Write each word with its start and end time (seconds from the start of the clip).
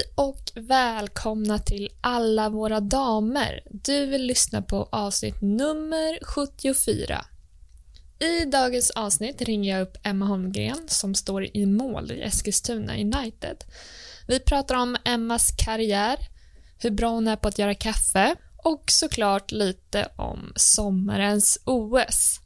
Hej 0.00 0.12
och 0.14 0.52
välkomna 0.54 1.58
till 1.58 1.88
alla 2.00 2.48
våra 2.48 2.80
damer. 2.80 3.62
Du 3.70 4.06
vill 4.06 4.22
lyssna 4.22 4.62
på 4.62 4.88
avsnitt 4.92 5.40
nummer 5.40 6.24
74. 6.24 7.24
I 8.18 8.44
dagens 8.44 8.90
avsnitt 8.90 9.42
ringer 9.42 9.72
jag 9.72 9.82
upp 9.82 9.96
Emma 10.02 10.26
Holmgren 10.26 10.88
som 10.88 11.14
står 11.14 11.56
i 11.56 11.66
mål 11.66 12.12
i 12.12 12.22
Eskilstuna 12.22 12.94
United. 12.94 13.64
Vi 14.28 14.40
pratar 14.40 14.74
om 14.74 14.96
Emmas 15.04 15.50
karriär, 15.64 16.18
hur 16.78 16.90
bra 16.90 17.10
hon 17.10 17.28
är 17.28 17.36
på 17.36 17.48
att 17.48 17.58
göra 17.58 17.74
kaffe 17.74 18.36
och 18.56 18.84
såklart 18.86 19.52
lite 19.52 20.08
om 20.16 20.52
sommarens 20.56 21.58
OS. 21.64 22.40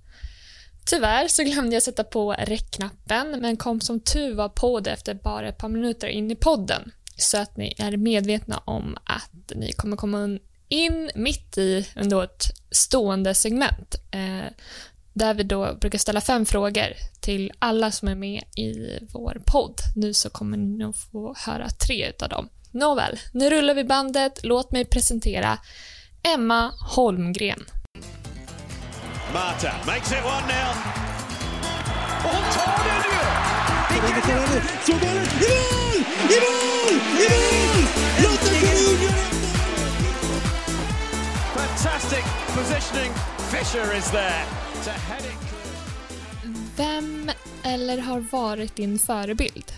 Tyvärr 0.86 1.28
så 1.28 1.42
glömde 1.42 1.76
jag 1.76 1.82
sätta 1.82 2.04
på 2.04 2.32
räckknappen 2.32 3.38
men 3.40 3.56
kom 3.56 3.80
som 3.80 4.00
tur 4.00 4.34
var 4.34 4.48
på 4.48 4.80
det 4.80 4.90
efter 4.90 5.14
bara 5.14 5.48
ett 5.48 5.58
par 5.58 5.68
minuter 5.68 6.08
in 6.08 6.30
i 6.30 6.36
podden. 6.36 6.92
Så 7.16 7.38
att 7.38 7.56
ni 7.56 7.74
är 7.78 7.96
medvetna 7.96 8.62
om 8.64 8.96
att 9.04 9.52
ni 9.54 9.72
kommer 9.72 9.96
komma 9.96 10.38
in 10.68 11.10
mitt 11.14 11.58
i 11.58 11.88
ändå 11.96 12.20
ett 12.20 12.44
stående 12.70 13.34
segment 13.34 13.94
eh, 14.10 14.52
där 15.12 15.34
vi 15.34 15.42
då 15.42 15.74
brukar 15.80 15.98
ställa 15.98 16.20
fem 16.20 16.46
frågor 16.46 16.92
till 17.20 17.52
alla 17.58 17.90
som 17.90 18.08
är 18.08 18.14
med 18.14 18.42
i 18.56 18.98
vår 19.12 19.42
podd. 19.46 19.80
Nu 19.96 20.14
så 20.14 20.30
kommer 20.30 20.56
ni 20.56 20.78
nog 20.78 20.96
få 20.96 21.34
höra 21.38 21.68
tre 21.70 22.08
utav 22.08 22.28
dem. 22.28 22.48
Nåväl, 22.70 23.18
nu 23.32 23.50
rullar 23.50 23.74
vi 23.74 23.84
bandet. 23.84 24.40
Låt 24.42 24.72
mig 24.72 24.84
presentera 24.84 25.58
Emma 26.22 26.72
Holmgren. 26.94 27.64
Marta 29.32 29.72
makes 29.86 30.12
it 30.12 30.24
one 30.24 30.46
now. 30.46 30.74
Och 32.24 32.54
tar 32.54 32.84
den 32.84 33.13
ju! 34.28 34.60
Så 34.86 34.92
bollen 34.92 35.24
i 35.24 35.54
mål! 35.64 35.98
I 36.34 36.38
mål! 36.44 36.94
I 37.20 37.26
mål! 37.30 37.82
Lotta 38.22 38.50
Schön 38.60 38.98
Fantastic 41.54 42.24
positioning. 42.56 43.12
Fisher 43.52 43.96
is 43.98 44.10
there 44.10 44.44
to 44.84 44.90
head 44.90 45.20
it 45.20 45.38
clear. 45.48 46.54
Vem 46.76 47.30
eller 47.64 47.98
har 47.98 48.20
varit 48.20 48.76
din 48.76 48.98
förebild? 48.98 49.72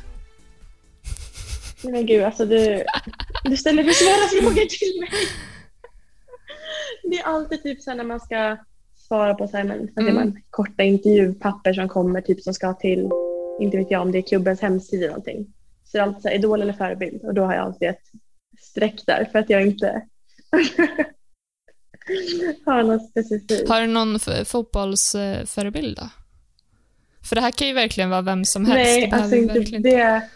Nej 1.83 1.93
men 1.93 2.07
gud, 2.07 2.23
alltså 2.25 2.45
du, 2.47 2.85
du 3.45 3.57
ställer 3.57 3.85
för 3.85 3.93
svåra 3.93 4.29
frågor 4.43 4.67
till 4.67 5.01
mig. 5.01 5.29
Det 7.03 7.19
är 7.19 7.25
alltid 7.25 7.63
typ 7.63 7.83
så 7.83 7.91
här 7.91 7.97
när 7.97 8.05
man 8.05 8.21
ska 8.21 8.57
svara 9.09 9.35
på 9.35 9.49
så 9.49 9.57
här, 9.57 9.65
men, 9.65 9.89
Mm. 9.99 10.15
man, 10.15 10.43
korta 10.51 10.83
intervjupapper 10.83 11.73
som 11.73 11.89
kommer 11.89 12.21
typ 12.21 12.41
som 12.43 12.55
ska 12.55 12.73
till, 12.75 13.11
inte 13.61 13.77
vet 13.77 13.91
jag 13.91 14.03
om 14.03 14.13
det 14.13 14.19
är 14.19 14.23
klubbens 14.23 14.61
hemsida 14.61 14.99
eller 14.99 15.09
någonting. 15.09 15.47
Så 15.85 15.97
det 15.97 15.99
är 15.99 16.03
alltid 16.03 16.23
så 16.23 16.29
här, 16.29 16.35
idol 16.35 16.63
eller 16.63 16.73
förebild 16.73 17.23
och 17.25 17.35
då 17.35 17.43
har 17.45 17.55
jag 17.55 17.65
alltid 17.65 17.89
ett 17.89 18.03
streck 18.61 19.03
där 19.07 19.29
för 19.33 19.39
att 19.39 19.51
jag 19.51 19.67
inte 19.67 20.03
har 22.65 22.83
något 22.83 23.11
specifikt. 23.11 23.69
Har 23.69 23.81
du 23.81 23.87
någon 23.87 24.21
fotbollsförebild 24.45 25.97
då? 25.97 26.09
För 27.29 27.35
det 27.37 27.41
här 27.43 27.51
kan 27.51 27.67
ju 27.69 27.73
verkligen 27.73 28.11
vara 28.11 28.23
vem 28.23 28.45
som 28.45 28.67
helst. 28.67 28.85
Nej, 28.85 29.11
alltså 29.13 29.37
inte 29.37 29.55
verkligen 29.55 29.83
det. 29.83 30.23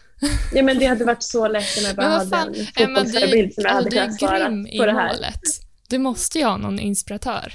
Ja, 0.52 0.62
men 0.62 0.78
det 0.78 0.86
hade 0.86 1.04
varit 1.04 1.22
så 1.22 1.48
lätt 1.48 1.78
om 1.78 1.84
jag 1.84 1.96
bara 1.96 2.06
hade 2.06 2.36
en 2.36 2.54
fotbollsförebild 2.76 3.54
som 3.54 3.64
jag 3.64 3.72
hade 3.72 3.90
kunnat 3.90 4.18
svara 4.18 4.48
på 4.78 4.84
det 4.86 4.92
här. 4.92 5.12
målet. 5.14 5.40
Du 5.88 5.98
måste 5.98 6.38
ju 6.38 6.44
ha 6.44 6.56
någon 6.56 6.78
inspiratör. 6.78 7.52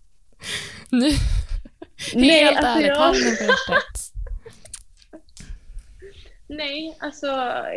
nu, 0.90 1.12
Nej, 2.14 2.44
helt 2.44 2.56
alltså 2.56 2.70
ärligt, 2.70 2.86
jag- 2.88 2.96
handen 2.96 3.36
på 3.36 3.42
hjärtat. 3.42 3.97
Nej, 6.48 6.96
alltså 7.00 7.26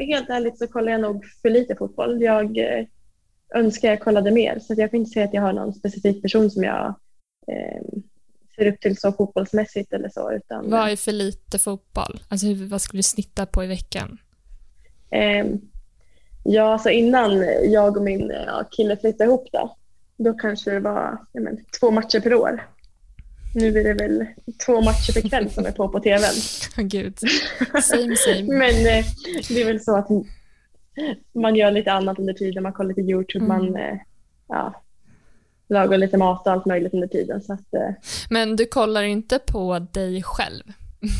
helt 0.10 0.30
ärligt 0.30 0.58
så 0.58 0.68
kollar 0.68 0.92
jag 0.92 1.02
nog 1.02 1.26
för 1.42 1.50
lite 1.50 1.76
fotboll. 1.76 2.22
Jag 2.22 2.58
eh, 2.58 2.86
önskar 3.56 3.90
jag 3.90 4.00
kollade 4.00 4.32
mer 4.32 4.60
så 4.60 4.74
att 4.74 4.80
jag 4.80 4.92
kan 4.92 5.00
inte 5.00 5.12
säga 5.12 5.26
att 5.26 5.34
jag 5.34 5.42
har 5.42 5.54
någon 5.54 5.74
specifik 5.74 6.22
person 6.22 6.52
som 6.52 6.64
jag 6.64 6.96
eh, 7.48 7.82
ser 8.56 8.68
upp 8.68 8.80
till 8.80 8.98
så 8.98 9.12
fotbollsmässigt 9.12 9.94
eller 9.94 10.10
så. 10.10 10.32
Utan, 10.32 10.70
Vad 10.70 10.90
är 10.90 10.96
för 10.96 11.12
lite 11.12 11.60
fotboll? 11.60 12.24
Alltså 12.28 12.48
hur, 12.48 12.68
vad 12.68 12.82
skulle 12.82 13.00
du 13.00 13.04
snitta 13.04 13.46
på 13.46 13.64
i 13.64 13.68
veckan? 13.68 14.18
eh, 15.12 15.46
ja, 16.44 16.74
alltså 16.74 16.90
innan 16.90 17.46
jag 17.72 17.98
och 17.98 18.04
min 18.04 18.32
eh, 18.32 18.44
ja, 18.46 18.64
kille 18.72 18.98
flyttade 18.98 19.24
ihop 19.30 19.48
då, 19.52 19.78
då 20.18 20.34
kanske 20.34 20.72
det 20.72 20.80
var 20.80 21.18
men, 21.34 21.66
två 21.80 21.92
matcher 21.92 22.20
per 22.20 22.34
år. 22.34 22.68
Nu 23.54 23.68
är 23.80 23.84
det 23.84 23.94
väl 23.94 24.26
två 24.66 24.82
matcher 24.82 25.14
per 25.22 25.30
kväll 25.30 25.50
som 25.50 25.66
är 25.66 25.72
på 25.72 25.90
på 25.90 26.00
tvn. 26.00 26.34
Gud. 26.90 27.18
Same 27.84 28.16
same. 28.16 28.44
Men 28.58 28.76
eh, 28.76 29.06
det 29.50 29.62
är 29.62 29.66
väl 29.66 29.84
så 29.84 29.96
att 29.98 30.08
man 31.34 31.56
gör 31.56 31.72
lite 31.72 31.92
annat 31.92 32.20
under 32.20 32.34
tiden. 32.34 32.64
Man 32.64 32.74
kollar 32.74 32.88
lite 32.90 33.02
Youtube, 33.02 33.46
Mm. 33.46 33.58
man 33.58 33.76
eh, 33.76 33.98
ja, 34.48 34.84
lagar 35.70 35.98
lite 35.98 36.18
mat 36.18 36.48
och 36.48 36.54
allt 36.54 36.66
möjligt 36.66 36.94
under 36.94 37.08
tiden. 37.08 37.42
Så 37.42 37.54
att, 37.54 37.74
eh, 37.74 37.90
Men 38.30 38.56
du 38.56 38.66
kollar 38.66 39.04
inte 39.04 39.40
på 39.40 39.80
dig 39.80 40.24
själv 40.24 40.64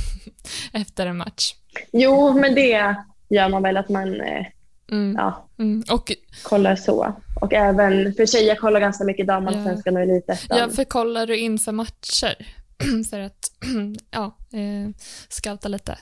efter 0.74 1.06
en 1.08 1.18
match? 1.18 1.54
jo, 1.92 2.34
men 2.40 2.56
det 2.56 2.96
gör 3.30 3.50
man 3.50 3.64
väl 3.64 3.78
att 3.78 3.90
man 3.90 4.22
eh, 4.22 4.46
Mm. 4.92 5.16
ja, 5.18 5.48
Mm. 5.58 5.84
Och 5.92 6.12
kollar 6.44 6.76
så. 6.76 7.14
Och 7.42 7.54
även 7.54 8.14
för 8.14 8.26
sig, 8.26 8.44
jag 8.46 8.60
kollar 8.60 8.80
ganska 8.80 9.04
mycket 9.04 9.28
damallsvenskan 9.28 9.96
och 9.96 10.02
elitettan. 10.02 10.58
Ja, 10.58 10.70
för 10.70 10.84
kollar 10.84 11.28
du 11.28 11.38
inför 11.38 11.72
matcher? 11.72 12.48
för 13.10 13.20
att, 13.20 13.52
ja, 14.12 14.38
eh, 14.54 14.90
scouta 15.30 15.68
lite. 15.70 15.98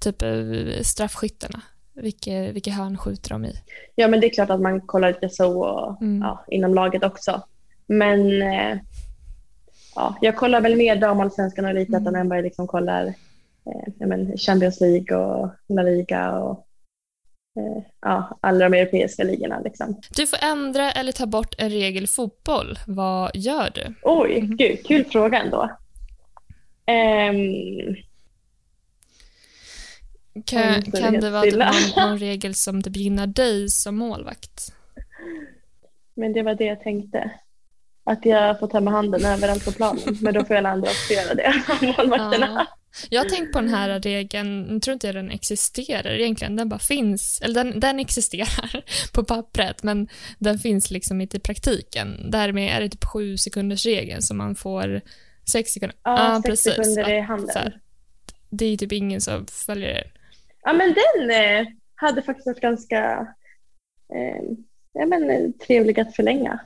Typ 0.00 0.22
eh, 0.22 0.82
straffskyttarna. 0.82 1.60
Vilka, 1.94 2.30
vilka 2.52 2.70
hörn 2.70 2.98
skjuter 2.98 3.30
de 3.30 3.44
i? 3.44 3.54
Ja, 3.94 4.08
men 4.08 4.20
det 4.20 4.26
är 4.26 4.34
klart 4.34 4.50
att 4.50 4.60
man 4.60 4.80
kollar 4.80 5.08
lite 5.08 5.28
så 5.28 5.60
och, 5.64 6.02
Mm. 6.02 6.20
ja, 6.22 6.44
inom 6.48 6.74
laget 6.74 7.04
också. 7.04 7.42
Men 7.86 8.42
eh, 8.42 8.78
ja, 9.94 10.16
jag 10.20 10.36
kollar 10.36 10.60
väl 10.60 10.76
mer 10.76 10.96
damallsvenskan 10.96 11.64
och 11.64 11.70
elitettan 11.70 12.06
Mm. 12.06 12.20
än 12.20 12.28
vad 12.28 12.38
jag 12.38 12.44
liksom 12.44 12.66
kollar 12.66 13.06
eh, 13.06 13.92
ja, 13.98 14.06
men 14.06 14.38
Champions 14.38 14.80
League 14.80 15.16
och 15.16 15.50
La 15.68 15.82
Liga 15.82 16.32
och 16.32 16.66
ja, 18.00 18.38
alla 18.40 18.68
de 18.68 18.76
europeiska 18.78 19.24
ligorna. 19.24 19.60
Liksom. 19.60 20.00
Du 20.10 20.26
får 20.26 20.38
ändra 20.42 20.92
eller 20.92 21.12
ta 21.12 21.26
bort 21.26 21.54
en 21.58 21.70
regel 21.70 22.04
i 22.04 22.06
fotboll. 22.06 22.78
Vad 22.86 23.30
gör 23.34 23.70
du? 23.74 23.94
Oj, 24.02 24.42
Mhm. 24.42 24.56
gud, 24.56 24.86
kul 24.86 25.04
fråga 25.04 25.38
ändå. 25.42 25.70
Ehm, 26.86 27.96
Kan, 30.44 30.62
Mm, 30.62 30.80
det 30.86 31.00
kan 31.00 31.14
det 31.14 31.30
vara 31.30 31.44
någon, 31.44 32.08
någon 32.08 32.18
regel 32.28 32.54
som 32.54 32.82
typ 32.82 32.96
gynnar 32.96 33.26
dig 33.26 33.68
som 33.68 33.96
målvakt? 33.96 34.72
men 36.14 36.32
det 36.32 36.42
var 36.42 36.54
det 36.54 36.64
jag 36.64 36.80
tänkte. 36.82 37.30
Att 38.04 38.24
jag 38.26 38.58
får 38.60 38.66
ta 38.66 38.80
med 38.80 38.92
handen 38.92 39.24
överallt 39.24 39.64
på 39.64 39.72
planen. 39.72 40.00
Men 40.20 40.34
då 40.34 40.44
får 40.44 40.54
alla 40.54 40.68
andra 40.70 40.88
också 40.90 41.12
göra 41.12 41.34
det, 41.34 41.52
målvakterna. 41.98 42.46
Ja. 42.46 42.66
Jag 43.10 43.22
har 43.22 43.28
tänkt 43.28 43.52
på 43.52 43.60
den 43.60 43.68
här 43.68 44.00
regeln, 44.00 44.68
jag 44.72 44.82
tror 44.82 44.92
inte 44.92 45.12
den 45.12 45.30
existerar 45.30 46.10
egentligen, 46.10 46.56
den 46.56 46.68
bara 46.68 46.78
finns, 46.80 47.40
eller 47.40 47.64
den, 47.64 47.80
den 47.80 48.00
existerar 48.00 48.84
på 49.12 49.24
pappret, 49.24 49.82
men 49.82 50.08
den 50.38 50.58
finns 50.58 50.90
liksom 50.90 51.20
inte 51.20 51.36
i 51.36 51.40
praktiken. 51.40 52.30
Därmed 52.30 52.76
är 52.76 52.80
det 52.80 52.88
typ 52.88 53.04
sju 53.04 53.36
sekunders 53.36 53.86
regeln 53.86 54.22
som 54.22 54.36
man 54.36 54.54
får 54.54 55.00
sex 55.50 55.70
sekunder. 55.70 55.96
Ja, 56.02 56.42
sex 56.46 56.60
sekunder 56.62 57.08
Ja, 57.10 57.16
i 57.16 57.20
handen. 57.20 57.50
här. 57.54 57.80
Det 58.50 58.64
är 58.64 58.76
typ 58.76 58.92
ingen 58.92 59.20
som 59.20 59.46
följer 59.46 59.88
det. 59.88 60.04
Ja, 60.62 60.72
men 60.72 60.94
den 60.94 61.30
eh, 61.30 61.66
hade 61.94 62.22
faktiskt 62.22 62.46
varit 62.46 62.60
ganska 62.60 63.26
eh, 64.14 64.42
ja, 64.92 65.06
men, 65.06 65.30
eh, 65.30 65.50
trevlig 65.66 66.00
att 66.00 66.16
förlänga. 66.16 66.60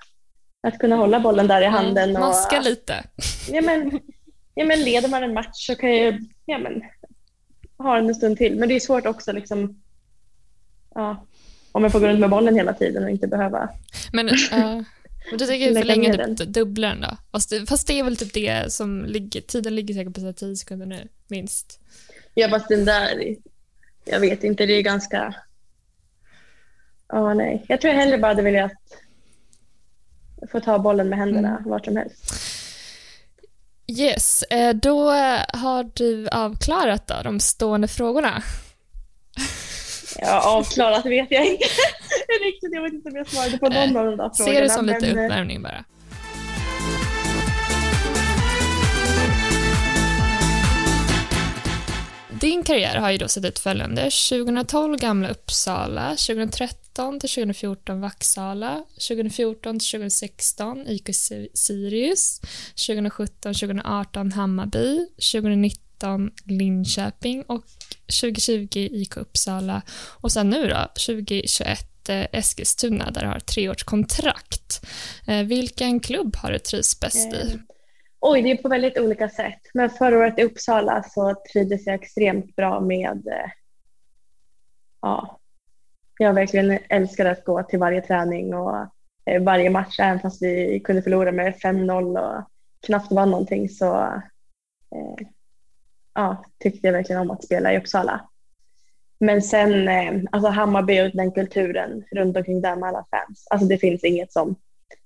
Att 0.66 0.78
kunna 0.78 0.96
hålla 0.96 1.20
bollen 1.20 1.46
där 1.46 1.62
i 1.62 1.66
handen. 1.66 2.16
Och, 2.16 2.20
Maska 2.22 2.60
lite. 2.60 3.04
ja, 3.50 3.60
men, 3.60 3.90
ja, 4.54 4.64
men 4.64 4.82
leder 4.82 5.08
man 5.08 5.22
en 5.22 5.34
match 5.34 5.66
så 5.66 5.76
kan 5.76 5.96
jag 5.96 6.20
ja, 6.46 6.58
men, 6.58 6.82
ha 7.78 7.96
den 7.96 8.08
en 8.08 8.14
stund 8.14 8.38
till. 8.38 8.58
Men 8.58 8.68
det 8.68 8.74
är 8.74 8.80
svårt 8.80 9.06
också 9.06 9.32
liksom, 9.32 9.82
ja, 10.94 11.26
om 11.72 11.82
jag 11.82 11.92
får 11.92 12.00
gå 12.00 12.06
runt 12.06 12.20
med 12.20 12.30
bollen 12.30 12.54
hela 12.54 12.72
tiden 12.72 13.04
och 13.04 13.10
inte 13.10 13.26
behöva. 13.26 13.68
Men, 14.12 14.28
uh, 14.28 14.82
men 15.30 15.38
du 15.38 15.46
tänker 15.46 15.74
förlänga 15.74 16.34
typ 16.36 16.48
dubbla 16.48 16.88
den 16.88 17.00
då? 17.00 17.16
Fast 17.32 17.50
det, 17.50 17.66
fast 17.66 17.86
det 17.86 17.98
är 17.98 18.04
väl 18.04 18.16
typ 18.16 18.32
det 18.32 18.72
som 18.72 19.04
ligger, 19.04 19.40
tiden 19.40 19.74
ligger 19.74 19.94
säkert 19.94 20.14
på 20.14 20.20
så 20.20 20.26
här 20.26 20.32
10 20.32 20.56
sekunder 20.56 20.86
nu, 20.86 21.08
minst. 21.28 21.80
Ja, 22.34 22.48
fast 22.48 22.68
den 22.68 22.84
där, 22.84 23.36
jag 24.04 24.20
vet 24.20 24.44
inte, 24.44 24.66
det 24.66 24.72
är 24.72 24.82
ganska... 24.82 25.34
Ja, 27.08 27.34
nej. 27.34 27.64
Jag 27.68 27.80
tror 27.80 27.94
jag 27.94 28.00
hellre 28.00 28.18
bara 28.18 28.28
hade 28.28 28.42
velat 28.42 28.72
få 30.50 30.60
ta 30.60 30.78
bollen 30.78 31.08
med 31.08 31.18
händerna 31.18 31.48
Mm. 31.48 31.70
vart 31.70 31.84
som 31.84 31.96
helst. 31.96 32.34
Yes, 33.86 34.42
eh, 34.42 34.74
då 34.74 35.10
har 35.52 35.90
du 35.94 36.28
avklarat 36.28 37.06
då, 37.06 37.14
de 37.24 37.40
stående 37.40 37.88
frågorna. 37.88 38.42
Ja, 40.18 40.40
avklarat 40.40 41.06
vet 41.06 41.30
jag 41.30 41.46
inte 41.46 41.64
riktigt. 42.44 42.70
Jag 42.72 42.82
vet 42.82 42.92
inte 42.92 43.08
om 43.08 43.16
jag 43.16 43.28
svarade 43.28 43.58
på 43.58 43.68
någon 43.68 43.96
av 43.96 44.04
de 44.06 44.16
där 44.16 44.30
frågorna. 44.36 44.56
Se 44.56 44.60
det 44.60 44.70
som 44.70 44.86
lite 44.86 45.00
men, 45.06 45.18
eh, 45.18 45.24
uppvärmning 45.24 45.62
bara. 45.62 45.84
Din 52.40 52.62
karriär 52.62 52.96
har 52.96 53.10
ju 53.10 53.18
då 53.18 53.28
sett 53.28 53.44
ut 53.44 53.58
följande. 53.58 54.02
2012 54.02 54.98
Gamla 54.98 55.28
Uppsala, 55.28 56.08
2013 56.10 57.20
till 57.20 57.30
2014 57.30 58.00
Vaxala, 58.00 58.84
2014 59.08 59.78
till 59.78 59.90
2016 59.90 60.86
IK 60.88 61.08
Sirius, 61.54 62.40
2017 62.86 63.54
2018 63.54 64.32
Hammarby, 64.32 65.06
2019 65.32 66.30
Linköping 66.44 67.42
och 67.42 67.64
2020 68.20 68.68
IK 68.92 69.16
Uppsala 69.16 69.82
och 69.92 70.32
sen 70.32 70.50
nu 70.50 70.68
då 70.68 70.88
2021 71.06 72.08
eh, 72.08 72.26
Eskilstuna 72.32 73.10
där 73.10 73.20
du 73.20 73.26
har 73.26 73.40
treårskontrakt. 73.40 74.86
Eh, 75.26 75.42
vilken 75.42 76.00
klubb 76.00 76.36
har 76.36 76.52
du 76.52 76.58
trivs 76.58 77.00
bäst 77.00 77.32
i? 77.32 77.52
Eh, 77.52 77.73
Oj, 78.26 78.42
det 78.42 78.50
är 78.50 78.56
på 78.56 78.68
väldigt 78.68 78.98
olika 78.98 79.28
sätt. 79.28 79.60
Men 79.74 79.90
förra 79.90 80.18
året 80.18 80.38
i 80.38 80.42
Uppsala 80.42 81.02
så 81.02 81.34
trivdes 81.52 81.86
jag 81.86 81.94
extremt 81.94 82.56
bra 82.56 82.80
med, 82.80 83.26
eh, 83.26 83.50
ja, 85.02 85.38
jag 86.18 86.34
verkligen 86.34 86.78
älskade 86.88 87.30
att 87.30 87.44
gå 87.44 87.62
till 87.62 87.78
varje 87.78 88.00
träning 88.00 88.54
och 88.54 88.76
eh, 89.24 89.42
varje 89.42 89.70
match, 89.70 90.00
även 90.00 90.20
fast 90.20 90.42
vi 90.42 90.80
kunde 90.80 91.02
förlora 91.02 91.32
med 91.32 91.54
5-0 91.54 92.18
och 92.18 92.44
knappt 92.86 93.12
vann 93.12 93.30
någonting 93.30 93.68
så 93.68 93.94
eh, 94.94 95.26
ja, 96.14 96.44
tyckte 96.58 96.86
jag 96.86 96.92
verkligen 96.92 97.22
om 97.22 97.30
att 97.30 97.44
spela 97.44 97.72
i 97.72 97.78
Uppsala. 97.78 98.28
Men 99.20 99.42
sen 99.42 99.88
alltså 100.32 100.50
Hammarby 100.50 101.00
och 101.00 101.16
den 101.16 101.32
kulturen 101.32 102.04
runt 102.12 102.36
omkring 102.36 102.60
där 102.60 102.76
med 102.76 102.88
alla 102.88 103.06
fans, 103.10 103.46
alltså 103.50 103.68
det 103.68 103.78
finns 103.78 104.04
inget 104.04 104.32
som 104.32 104.56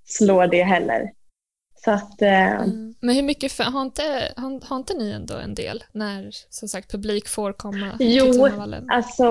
slår 0.04 0.46
det 0.46 0.62
heller. 0.62 1.17
Så 1.84 1.90
att, 1.90 2.22
eh, 2.22 2.52
mm. 2.52 2.94
Men 3.00 3.14
hur 3.14 3.22
mycket, 3.22 3.52
för, 3.52 3.64
har, 3.64 3.82
inte, 3.82 4.32
har, 4.36 4.68
har, 4.68 4.76
inte 4.76 4.94
ni 4.94 5.10
ändå 5.10 5.34
en 5.34 5.54
del 5.54 5.84
när 5.92 6.30
som 6.50 6.68
sagt 6.68 6.90
publik 6.90 7.28
får 7.28 7.52
komma 7.52 7.96
jo, 7.98 8.48
alltså 8.88 9.26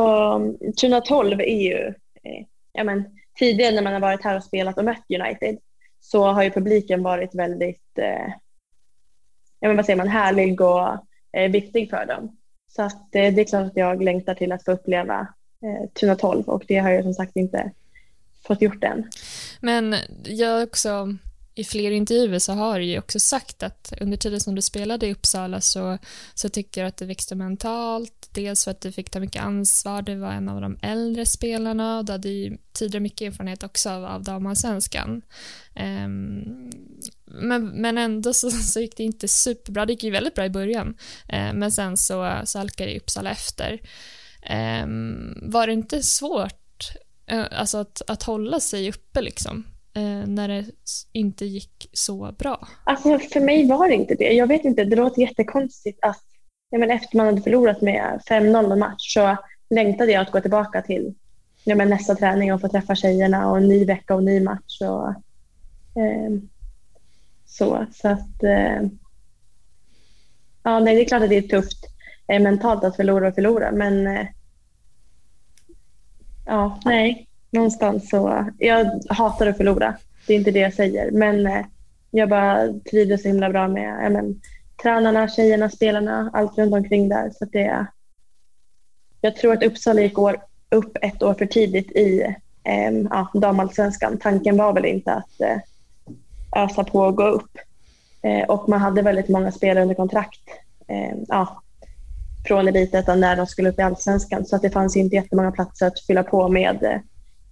Tuna 0.81 1.01
12 1.01 1.39
är 1.41 1.61
ju, 1.61 1.87
eh, 2.23 2.45
ja 2.73 2.83
men 2.83 3.03
tidigare 3.39 3.75
när 3.75 3.81
man 3.81 3.93
har 3.93 3.99
varit 3.99 4.23
här 4.23 4.37
och 4.37 4.43
spelat 4.43 4.77
och 4.77 4.85
mött 4.85 5.05
United 5.09 5.57
så 5.99 6.27
har 6.27 6.43
ju 6.43 6.51
publiken 6.51 7.03
varit 7.03 7.35
väldigt, 7.35 7.97
eh, 7.97 8.33
ja 9.59 9.67
men 9.67 9.75
vad 9.75 9.85
säger 9.85 9.97
man, 9.97 10.07
härlig 10.07 10.61
och 10.61 10.87
eh, 11.37 11.51
viktig 11.51 11.89
för 11.89 12.05
dem. 12.05 12.37
Så 12.75 12.81
att 12.81 13.15
eh, 13.15 13.33
det 13.33 13.41
är 13.41 13.45
klart 13.45 13.65
att 13.65 13.77
jag 13.77 14.03
längtar 14.03 14.35
till 14.35 14.51
att 14.51 14.65
få 14.65 14.71
uppleva 14.71 15.19
eh, 15.63 15.89
Tuna 15.99 16.15
12 16.15 16.43
och 16.43 16.63
det 16.67 16.77
har 16.77 16.89
jag 16.89 17.03
som 17.03 17.13
sagt 17.13 17.35
inte 17.35 17.71
fått 18.47 18.61
gjort 18.61 18.83
än. 18.83 19.09
Men 19.61 19.95
jag 20.23 20.63
också 20.63 21.17
i 21.57 21.63
fler 21.63 21.91
intervjuer 21.91 22.39
så 22.39 22.53
har 22.53 22.79
du 22.79 22.85
ju 22.85 22.99
också 22.99 23.19
sagt 23.19 23.63
att 23.63 23.93
under 24.01 24.17
tiden 24.17 24.39
som 24.39 24.55
du 24.55 24.61
spelade 24.61 25.07
i 25.07 25.11
Uppsala 25.11 25.61
så, 25.61 25.97
så 26.33 26.49
tycker 26.49 26.81
jag 26.81 26.87
att 26.87 26.97
du 26.97 27.05
växte 27.05 27.35
mentalt. 27.35 28.29
Dels 28.31 28.63
för 28.63 28.71
att 28.71 28.81
du 28.81 28.91
fick 28.91 29.09
ta 29.09 29.19
mycket 29.19 29.43
ansvar, 29.43 30.01
du 30.01 30.15
var 30.15 30.31
en 30.31 30.49
av 30.49 30.61
de 30.61 30.77
äldre 30.81 31.25
spelarna 31.25 31.97
och 31.97 32.05
du 32.05 32.11
hade 32.11 32.29
ju 32.29 32.57
tidigare 32.73 32.99
mycket 32.99 33.33
erfarenhet 33.33 33.63
också 33.63 33.89
av, 33.89 34.05
av 34.05 34.23
damallsvenskan. 34.23 35.21
Um, 35.75 36.71
men, 37.25 37.67
men 37.67 37.97
ändå 37.97 38.33
så, 38.33 38.51
så 38.51 38.79
gick 38.79 38.97
det 38.97 39.03
inte 39.03 39.27
superbra, 39.27 39.85
det 39.85 39.93
gick 39.93 40.03
ju 40.03 40.11
väldigt 40.11 40.35
bra 40.35 40.45
i 40.45 40.49
början. 40.49 40.87
Uh, 41.33 41.53
men 41.53 41.71
sen 41.71 41.97
så, 41.97 42.41
så 42.45 42.57
halkade 42.57 42.97
Uppsala 42.97 43.31
efter. 43.31 43.81
Um, 44.83 45.39
var 45.41 45.67
det 45.67 45.73
inte 45.73 46.03
svårt 46.03 46.91
uh, 47.31 47.45
alltså 47.51 47.77
att, 47.77 48.01
att 48.07 48.23
hålla 48.23 48.59
sig 48.59 48.89
uppe 48.89 49.21
liksom? 49.21 49.65
Eh, 49.97 50.27
när 50.27 50.47
det 50.47 50.65
inte 51.13 51.45
gick 51.45 51.89
så 51.93 52.31
bra? 52.39 52.67
Alltså 52.83 53.19
för 53.19 53.39
mig 53.39 53.67
var 53.67 53.87
det 53.87 53.95
inte 53.95 54.15
det. 54.15 54.33
Jag 54.33 54.47
vet 54.47 54.65
inte, 54.65 54.83
det 54.83 54.95
låter 54.95 55.21
jättekonstigt 55.21 55.99
att 56.01 56.23
ja, 56.69 56.77
men 56.77 56.91
efter 56.91 57.17
man 57.17 57.25
hade 57.25 57.41
förlorat 57.41 57.81
med 57.81 58.21
5-0 58.29 58.75
match 58.75 59.13
så 59.13 59.37
längtade 59.69 60.11
jag 60.11 60.21
att 60.21 60.31
gå 60.31 60.41
tillbaka 60.41 60.81
till 60.81 61.13
ja, 61.63 61.75
men 61.75 61.89
nästa 61.89 62.15
träning 62.15 62.53
och 62.53 62.61
få 62.61 62.67
träffa 62.67 62.95
tjejerna 62.95 63.49
och 63.49 63.57
en 63.57 63.67
ny 63.67 63.85
vecka 63.85 64.15
och 64.15 64.23
ny 64.23 64.39
match. 64.39 64.81
Och, 64.81 65.09
eh, 66.01 66.31
så, 67.45 67.85
så 67.93 68.07
att 68.07 68.43
eh, 68.43 68.81
ja, 70.63 70.79
nej, 70.79 70.95
det 70.95 71.01
är 71.01 71.05
klart 71.05 71.23
att 71.23 71.29
det 71.29 71.37
är 71.37 71.41
tufft 71.41 71.85
eh, 72.27 72.41
mentalt 72.41 72.83
att 72.83 72.95
förlora 72.95 73.27
och 73.27 73.35
förlora 73.35 73.71
men 73.71 74.07
eh, 74.07 74.27
ja, 76.45 76.81
nej 76.85 77.26
någonstans 77.49 78.09
så, 78.09 78.45
jag 78.57 79.01
hatar 79.09 79.47
att 79.47 79.57
förlora. 79.57 79.97
Det 80.27 80.33
är 80.33 80.37
inte 80.37 80.51
det 80.51 80.59
jag 80.59 80.73
säger. 80.73 81.11
Men 81.11 81.47
eh, 81.47 81.65
jag 82.11 82.29
bara 82.29 82.73
trivdes 82.91 83.21
så 83.21 83.27
himla 83.27 83.49
bra 83.49 83.67
med 83.67 84.03
ja, 84.03 84.09
men, 84.09 84.41
tränarna, 84.81 85.27
tjejerna, 85.27 85.69
spelarna, 85.69 86.29
allt 86.33 86.57
runt 86.57 86.73
omkring 86.73 87.09
där. 87.09 87.29
Så 87.29 87.45
det, 87.45 87.87
jag 89.21 89.35
tror 89.35 89.53
att 89.53 89.63
Uppsala 89.63 90.01
gick 90.01 90.19
år, 90.19 90.37
upp 90.71 90.97
ett 91.01 91.23
år 91.23 91.33
för 91.33 91.45
tidigt 91.45 91.91
i 91.91 92.21
eh, 92.63 92.91
ja, 93.09 93.31
damallsvenskan. 93.33 94.17
Tanken 94.17 94.57
var 94.57 94.73
väl 94.73 94.85
inte 94.85 95.13
att 95.13 95.41
eh, 95.41 95.57
ösa 96.63 96.83
på 96.83 96.99
och 96.99 97.15
gå 97.15 97.27
upp. 97.27 97.57
Eh, 98.21 98.43
och 98.43 98.69
man 98.69 98.81
hade 98.81 99.01
väldigt 99.01 99.29
många 99.29 99.51
spelare 99.51 99.81
under 99.81 99.95
kontrakt 99.95 100.41
eh, 100.87 101.17
ja, 101.27 101.61
från 102.47 102.67
elitettan 102.67 103.19
när 103.19 103.35
de 103.35 103.47
skulle 103.47 103.69
upp 103.69 103.79
i 103.79 103.81
allsvenskan. 103.81 104.45
Så 104.45 104.55
att 104.55 104.61
det 104.61 104.69
fanns 104.69 104.97
inte 104.97 105.15
jättemånga 105.15 105.51
platser 105.51 105.87
att 105.87 105.99
fylla 105.99 106.23
på 106.23 106.49
med 106.49 106.83
eh, 106.83 106.99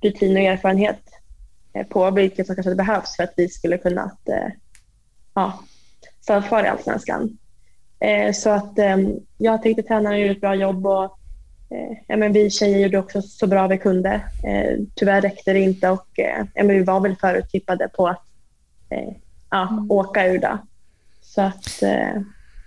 rutin 0.06 0.38
och 0.38 0.44
erfarenhet 0.44 1.00
eh, 1.74 1.88
på, 1.88 2.12
vilket 2.12 2.48
som 2.48 2.56
kanske 2.56 2.75
behövs 2.75 3.16
för 3.16 3.24
att 3.24 3.34
vi 3.38 3.50
skulle 3.50 3.78
kunna 3.78 4.12
eh, 4.25 4.52
ja, 5.34 5.60
stanna 6.22 6.48
kvar 6.48 6.63
i 6.63 6.68
Allsvenskan. 6.68 7.38
Eh, 8.00 8.34
så 8.34 8.50
att 8.50 8.74
jag 9.38 9.63
tyckte 9.63 9.84
tränaren 9.84 10.19
gjorde 10.19 10.31
ett 10.31 10.42
bra 10.42 10.56
jobb 10.56 10.88
och 10.88 11.19
ja, 12.07 12.18
men 12.18 12.34
vi 12.34 12.50
tjejer 12.50 12.80
gjorde 12.80 12.98
också 12.98 13.22
så 13.22 13.48
bra 13.48 13.68
vi 13.68 13.78
kunde. 13.78 14.22
Tyvärr 14.96 15.22
räckte 15.22 15.54
det 15.54 15.60
inte 15.60 15.90
och 15.90 16.07
ja, 16.13 16.46
men 16.56 16.68
vi 16.68 16.84
var 16.84 17.00
väl 17.00 17.16
föruttippade 17.16 17.88
på 17.88 18.07
att 18.07 18.24
ja, 19.50 19.68
mm. 19.72 19.92
åka 19.92 20.28
ur 20.28 20.40
det. 20.40 20.57
Så 21.22 21.42
att 21.42 21.84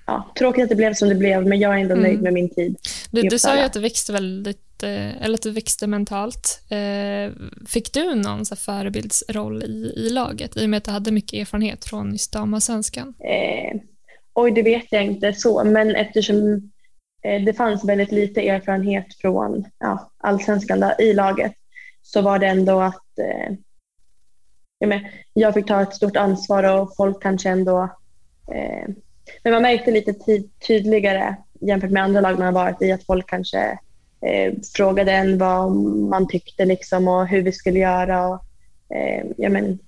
ja, 0.07 0.33
tråkigt 0.39 0.63
att 0.63 0.69
det 0.69 0.77
blev 0.77 0.95
som 0.95 1.09
det 1.09 1.15
blev, 1.15 1.47
men 1.47 1.59
jag 1.59 1.75
är 1.75 1.79
ändå 1.79 1.95
nöjd 1.95 2.13
mm. 2.13 2.25
med 2.25 2.33
min 2.33 2.55
tid. 2.55 2.77
Du, 3.11 3.23
du 3.23 3.39
sa 3.39 3.57
ju 3.57 3.63
att 3.63 3.73
du 3.73 3.81
växte 3.81 4.13
väldigt, 4.13 4.61
Eh, 4.83 5.23
eller 5.23 5.35
att 5.35 5.43
du 5.43 5.51
växte 5.51 5.87
mentalt. 5.87 6.63
Eh, 6.71 7.33
fick 7.67 7.93
du 7.93 8.15
någon 8.15 8.45
så 8.45 8.57
förebildsroll 8.57 9.63
i, 9.63 9.93
i 9.97 10.11
laget 10.11 10.57
i 10.57 10.65
och 10.65 10.71
med 10.71 10.79
att 10.79 10.85
du 10.85 10.91
hade 10.91 11.13
mycket 11.13 11.41
erfarenhet 11.41 11.85
från 11.85 12.13
just 12.13 12.33
damallsvenskan? 12.33 13.15
Eh, 13.21 13.81
oj, 14.35 14.51
det 14.51 14.63
vet 14.63 14.87
jag 14.91 15.05
inte 15.05 15.33
så, 15.33 15.65
men 15.65 15.97
eftersom 15.97 16.71
eh, 17.25 17.43
det 17.43 17.55
fanns 17.55 17.85
väldigt 17.85 18.13
lite 18.13 18.49
erfarenhet 18.49 19.15
från 19.21 19.65
ja, 19.79 20.11
allsvenskan 20.19 20.93
i 20.99 21.13
laget 21.13 21.53
så 22.03 22.21
var 22.21 22.39
det 22.39 22.47
ändå 22.47 22.81
att 22.81 23.19
eh, 23.19 23.57
jag, 24.79 24.89
med, 24.89 25.09
jag 25.33 25.55
fick 25.55 25.67
ta 25.67 25.83
ett 25.83 25.95
stort 25.95 26.17
ansvar 26.17 26.81
och 26.81 26.97
folk 26.97 27.23
kanske 27.23 27.49
ändå 27.49 27.83
eh, 28.55 28.89
men 29.43 29.53
man 29.53 29.63
märkte 29.63 29.91
lite 29.91 30.15
tydligare 30.67 31.37
jämfört 31.61 31.91
med 31.91 32.03
andra 32.03 32.21
lag 32.21 32.39
man 32.39 32.47
har 32.47 32.53
varit 32.53 32.83
i 32.83 32.93
att 32.93 33.05
folk 33.05 33.27
kanske 33.29 33.79
eh, 34.27 34.55
frågade 34.77 35.13
en 35.13 35.39
vad 35.39 35.73
man 36.11 36.29
tyckte 36.29 36.65
liksom 36.65 37.09
och 37.09 37.27
hur 37.27 37.43
vi 37.43 37.53
skulle 37.53 37.79
göra. 37.79 38.29
Och, 38.29 38.45
eh, 38.97 39.25
ja, 39.37 39.49
men, 39.49 39.79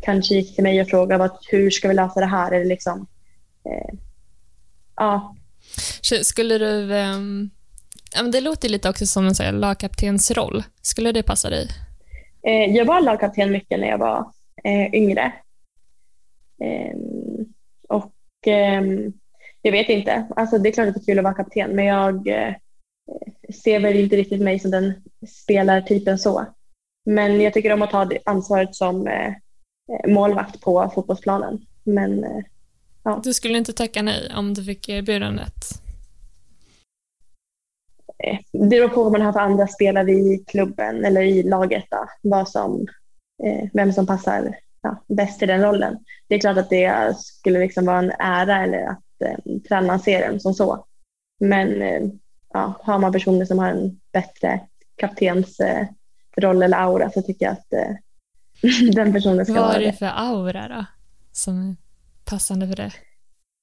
kanske 0.00 0.34
gick 0.34 0.54
till 0.54 0.64
mig 0.64 0.80
och 0.80 0.88
frågade 0.88 1.18
vad, 1.18 1.30
hur 1.50 1.70
ska 1.70 1.88
vi 1.88 1.94
lösa 1.94 2.20
det 2.20 2.26
här. 2.26 2.52
Eller 2.52 2.64
liksom, 2.64 3.06
eh, 3.64 3.94
ja. 4.96 5.34
Skulle 6.22 6.58
du... 6.58 6.94
Um, 6.94 7.50
det 8.32 8.40
låter 8.40 8.68
lite 8.68 8.88
också 8.88 9.06
som 9.06 9.32
en 9.40 9.60
lagkaptensroll. 9.60 10.62
Skulle 10.82 11.12
det 11.12 11.22
passa 11.22 11.50
dig? 11.50 11.68
Eh, 12.42 12.76
jag 12.76 12.84
var 12.84 13.00
lagkapten 13.00 13.52
mycket 13.52 13.80
när 13.80 13.88
jag 13.88 13.98
var 13.98 14.32
eh, 14.64 14.94
yngre. 14.94 15.32
Ehm, 16.64 17.52
och 17.88 18.48
eh, 18.48 18.82
jag 19.62 19.72
vet 19.72 19.88
inte. 19.88 20.26
Alltså, 20.36 20.58
det 20.58 20.68
är 20.68 20.72
klart 20.72 20.88
att 20.88 20.94
det 20.94 21.00
är 21.00 21.04
kul 21.04 21.18
att 21.18 21.24
vara 21.24 21.34
kapten, 21.34 21.70
men 21.70 21.84
jag 21.84 22.28
eh, 22.28 22.54
ser 23.54 23.80
väl 23.80 23.96
inte 23.96 24.16
riktigt 24.16 24.42
mig 24.42 24.58
som 24.58 24.70
den 24.70 24.94
spelartypen 25.28 26.18
så. 26.18 26.46
Men 27.06 27.40
jag 27.40 27.54
tycker 27.54 27.72
om 27.72 27.82
att 27.82 27.90
ta 27.90 28.10
ansvaret 28.24 28.74
som 28.74 29.06
eh, 29.06 29.34
målvakt 30.08 30.60
på 30.60 30.90
fotbollsplanen. 30.94 31.66
Men, 31.84 32.24
eh, 32.24 32.44
ja. 33.02 33.20
Du 33.24 33.34
skulle 33.34 33.58
inte 33.58 33.72
tacka 33.72 34.02
nej 34.02 34.32
om 34.36 34.54
du 34.54 34.64
fick 34.64 34.88
erbjudandet? 34.88 35.54
Eh, 38.24 38.38
det 38.52 38.68
beror 38.68 38.88
på 38.88 39.02
vad 39.02 39.12
man 39.12 39.22
har 39.22 39.32
för 39.32 39.40
andra 39.40 39.66
spelare 39.66 40.12
i 40.12 40.44
klubben 40.46 41.04
eller 41.04 41.22
i 41.22 41.42
laget. 41.42 41.84
Då. 41.90 42.06
Vad 42.22 42.48
som, 42.48 42.86
eh, 43.44 43.68
vem 43.72 43.92
som 43.92 44.06
passar 44.06 44.54
ja, 44.82 45.04
bäst 45.08 45.42
i 45.42 45.46
den 45.46 45.62
rollen. 45.62 45.98
Det 46.28 46.34
är 46.34 46.40
klart 46.40 46.58
att 46.58 46.70
det 46.70 47.16
skulle 47.18 47.58
liksom 47.58 47.86
vara 47.86 47.98
en 47.98 48.12
ära 48.18 48.62
eller 48.62 48.86
att 48.86 49.22
eh, 49.24 49.60
tränaren 49.68 50.00
ser 50.00 50.20
den 50.20 50.40
som 50.40 50.54
så. 50.54 50.84
Men 51.40 51.82
eh, 51.82 52.02
ja, 52.52 52.74
har 52.82 52.98
man 52.98 53.12
personer 53.12 53.44
som 53.44 53.58
har 53.58 53.70
en 53.70 54.00
bättre 54.12 54.60
kaptensroll 54.96 55.82
eh, 56.62 56.64
eller 56.64 56.76
aura 56.76 57.10
så 57.10 57.22
tycker 57.22 57.46
jag 57.46 57.52
att 57.52 57.72
eh, 57.72 58.90
den 58.94 59.12
personen 59.12 59.44
ska 59.44 59.54
Vad 59.54 59.62
vara 59.62 59.72
det. 59.72 59.78
Vad 59.78 59.82
är 59.82 59.92
det 59.92 59.98
för 59.98 60.12
aura 60.14 60.68
då 60.68 60.84
som 61.32 61.70
är 61.70 61.76
passande 62.24 62.68
för 62.68 62.76
det? 62.76 62.92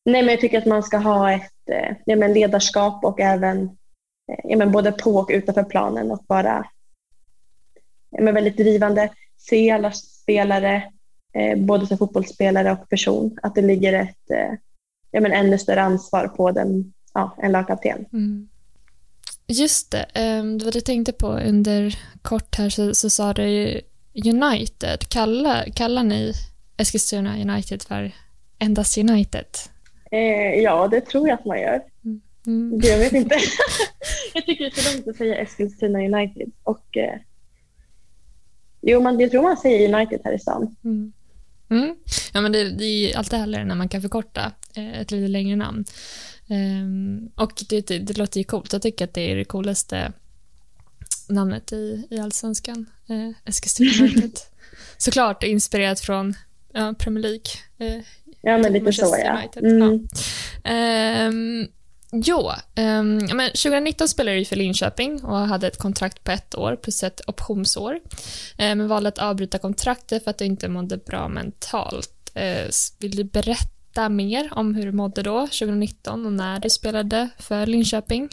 nej, 0.06 0.22
men 0.22 0.32
jag 0.32 0.42
tycker 0.42 0.58
att 0.58 0.66
man 0.66 0.84
ska 0.84 0.98
ha 0.98 1.32
ett 1.32 1.70
eh, 1.72 1.96
ja, 2.06 2.16
men 2.16 2.34
ledarskap 2.34 3.04
och 3.04 3.20
även 3.20 3.64
eh, 4.32 4.40
ja, 4.44 4.58
men 4.58 4.72
både 4.72 4.92
på 4.92 5.16
och 5.16 5.30
utanför 5.34 5.64
planen 5.64 6.12
och 6.12 6.24
vara 6.28 6.66
ja, 8.10 8.24
men 8.24 8.34
väldigt 8.34 8.58
drivande. 8.58 9.10
Se 9.38 9.72
alla 9.72 9.92
spelare, 9.92 10.84
eh, 11.34 11.58
både 11.58 11.88
som 11.88 11.98
fotbollsspelare 11.98 12.72
och 12.72 12.90
person, 12.90 13.38
att 13.44 13.56
det 13.56 13.62
ligger 13.62 13.94
ett 13.94 14.32
eh, 14.32 14.54
ja, 15.12 15.22
men 15.22 15.32
ännu 15.32 15.58
större 15.58 15.82
ansvar 15.82 16.28
på 16.28 16.52
den, 16.52 16.94
ja, 17.14 17.36
en 17.38 17.52
lagkapten. 17.52 18.06
Mm. 18.14 18.50
Just 19.48 19.92
det, 19.92 20.06
um, 20.40 20.58
vad 20.58 20.74
du 20.74 20.82
tänkte 20.82 21.12
på 21.12 21.28
under 21.28 22.00
kort 22.22 22.56
här 22.56 22.70
så, 22.70 22.94
så 22.94 23.10
sa 23.10 23.34
du 23.34 23.82
United. 24.26 25.10
Kallar, 25.10 25.66
kallar 25.76 26.04
ni 26.04 26.34
Eskilstuna 26.78 27.42
United 27.42 27.82
för 27.82 28.12
endast 28.60 28.98
United? 28.98 29.46
Eh, 30.12 30.62
ja, 30.62 30.88
det 30.88 31.02
tror 31.02 31.28
jag 31.28 31.40
att 31.40 31.46
man 31.46 31.62
gör. 31.62 31.82
Mm. 32.46 32.80
Jag 32.84 32.98
vet 32.98 33.14
inte. 33.14 33.36
jag 34.34 34.46
tycker 34.46 34.64
det 34.64 34.78
är 34.78 34.82
så 34.82 34.96
långt 34.96 35.08
att 35.08 35.16
säga 35.16 35.36
Eskilstuna 35.36 36.00
United. 36.00 36.52
Och, 36.64 36.98
eh, 36.98 37.20
jo, 38.82 39.02
man, 39.02 39.20
jag 39.20 39.32
tror 39.32 39.44
man 39.44 39.58
säger 39.58 39.96
United 39.96 40.22
här 40.24 40.34
i 40.34 40.40
stan. 40.40 40.76
Mm. 40.84 41.14
Mm. 41.70 41.96
Ja, 42.34 42.42
men 42.42 42.52
det, 42.52 42.72
det 42.72 42.86
är 42.86 43.08
ju 43.08 43.14
alltid 43.14 43.40
härligare 43.40 43.66
när 43.66 43.76
man 43.76 43.90
kan 43.90 44.02
förkorta 44.02 44.52
eh, 44.76 45.02
ett 45.02 45.12
lite 45.12 45.28
längre 45.28 45.56
namn. 45.56 45.86
Ehm, 46.48 47.30
och 47.36 47.64
det, 47.70 47.88
det, 47.88 48.00
det 48.00 48.18
låter 48.18 48.40
ju 48.40 48.44
coolt. 48.44 48.74
Jag 48.74 48.82
tycker 48.82 49.06
att 49.06 49.14
det 49.14 49.32
är 49.32 49.36
det 49.36 49.46
coolaste 49.46 50.12
namnet 51.30 51.74
i, 51.74 52.08
i 52.10 52.20
allsvenskan. 52.20 52.86
Eh, 53.10 53.50
Eskilstuna 53.50 53.92
United. 54.06 54.40
Såklart 54.98 55.44
inspirerat 55.44 56.00
från 56.00 56.34
ja, 56.74 56.94
Premier 57.00 57.22
League. 57.22 57.52
Eh, 57.78 58.04
Ja, 58.46 58.58
men 58.58 58.74
lite 58.74 58.94
så 58.94 59.18
ja. 59.20 59.42
Mm. 59.56 59.82
ja. 60.64 60.70
Ehm, 60.70 61.68
jo, 62.12 62.52
ja, 62.76 63.04
men 63.34 63.50
2019 63.50 64.08
spelade 64.08 64.38
du 64.38 64.46
för 64.46 64.56
Linköping 64.56 65.24
och 65.24 65.38
hade 65.38 65.68
ett 65.68 65.78
kontrakt 65.78 66.24
på 66.24 66.32
ett 66.32 66.56
år 66.56 66.76
plus 66.76 67.04
ett 67.04 67.22
optionsår. 67.28 68.00
Ehm, 68.58 68.78
men 68.78 68.88
valde 68.88 69.10
att 69.10 69.18
avbryta 69.18 69.58
kontraktet 69.58 70.24
för 70.24 70.32
att 70.32 70.38
du 70.38 70.46
inte 70.46 70.68
mådde 70.68 70.98
bra 70.98 71.28
mentalt. 71.28 72.32
Ehm, 72.34 72.70
vill 73.00 73.16
du 73.16 73.24
berätta 73.24 73.75
mer 74.10 74.50
om 74.52 74.76
hur 74.76 74.86
du 74.86 74.92
mådde 74.92 75.22
då, 75.22 75.40
2019, 75.40 76.26
och 76.26 76.34
när 76.34 76.60
du 76.60 76.70
spelade 76.70 77.30
för 77.40 77.66
Linköping? 77.66 78.30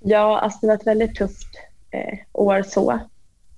Ja, 0.00 0.38
alltså 0.38 0.58
det 0.60 0.66
var 0.66 0.74
ett 0.74 0.86
väldigt 0.86 1.14
tufft 1.14 1.48
eh, 1.90 2.18
år 2.32 2.62
så. 2.62 2.90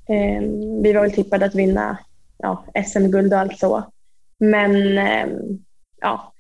Eh, 0.08 0.42
vi 0.82 0.92
var 0.92 1.02
väl 1.02 1.12
tippade 1.12 1.46
att 1.46 1.54
vinna 1.54 1.98
ja, 2.38 2.64
SM-guld 2.86 3.32
och 3.32 3.38
allt 3.38 3.58
så. 3.58 3.84
Men 4.38 4.98
ehm, 4.98 5.30
eh, 5.30 5.36
ja, 6.00 6.32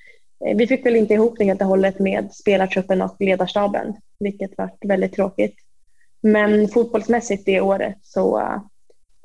vi 0.56 0.66
fick 0.66 0.86
väl 0.86 0.96
inte 0.96 1.14
ihop 1.14 1.34
det 1.38 1.44
helt 1.44 1.60
och 1.60 1.66
hållet 1.66 1.98
med 1.98 2.32
spelartruppen 2.32 3.02
och 3.02 3.16
ledarstaben, 3.20 3.94
vilket 4.18 4.58
var 4.58 4.70
väldigt 4.80 5.12
tråkigt. 5.12 5.54
Men 6.20 6.68
fotbollsmässigt 6.68 7.46
det 7.46 7.60
året 7.60 7.96
så, 8.02 8.40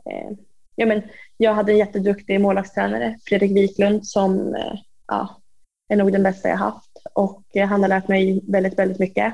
eh, 0.06 0.32
ja 0.76 0.86
men 0.86 1.02
jag 1.38 1.54
hade 1.54 1.72
en 1.72 1.78
jätteduktig 1.78 2.42
målvaktstränare, 2.42 3.18
Fredrik 3.26 3.52
Wiklund, 3.52 4.08
som 4.08 4.56
eh, 4.56 4.74
ja, 5.08 5.42
är 5.90 5.96
nog 5.96 6.12
den 6.12 6.24
bästa 6.24 6.50
jag 6.50 6.58
haft 6.58 6.92
och 7.14 7.44
eh, 7.54 7.68
han 7.68 7.82
har 7.82 7.90
lärt 7.90 8.08
mig 8.08 8.42
väldigt, 8.48 8.80
väldigt 8.80 9.00
mycket. 9.00 9.34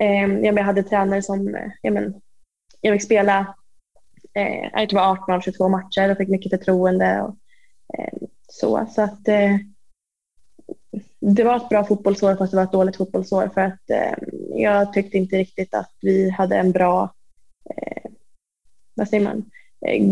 Ehm, 0.00 0.44
jag 0.44 0.62
hade 0.62 0.82
tränare 0.82 1.22
som 1.22 1.54
eh, 1.54 1.70
jag, 1.82 1.94
men, 1.94 2.20
jag 2.80 2.94
fick 2.94 3.02
spela 3.02 3.54
eh, 4.34 4.70
jag 4.72 4.88
tror 4.90 5.00
det 5.00 5.06
var 5.06 5.12
18 5.12 5.34
av 5.34 5.40
22 5.40 5.68
matcher 5.68 6.10
och 6.10 6.16
fick 6.16 6.28
mycket 6.28 6.50
förtroende. 6.50 7.22
Och, 7.22 7.36
ehm, 7.98 8.28
så 8.48 8.86
så 8.90 9.02
att, 9.02 9.24
det 11.20 11.44
var 11.44 11.56
ett 11.56 11.68
bra 11.68 11.84
fotbollsår 11.84 12.36
fast 12.36 12.50
det 12.50 12.56
var 12.56 12.64
ett 12.64 12.72
dåligt 12.72 12.96
fotbollsår 12.96 13.50
för 13.54 13.60
att 13.60 13.90
ehm, 13.90 14.30
jag 14.54 14.92
tyckte 14.92 15.18
inte 15.18 15.36
riktigt 15.36 15.74
att 15.74 15.92
vi 16.00 16.30
hade 16.30 16.56
en 16.56 16.72
bra 16.72 17.12
vad 18.96 19.08
säger 19.08 19.24
man, 19.24 19.50
eh, 19.86 20.02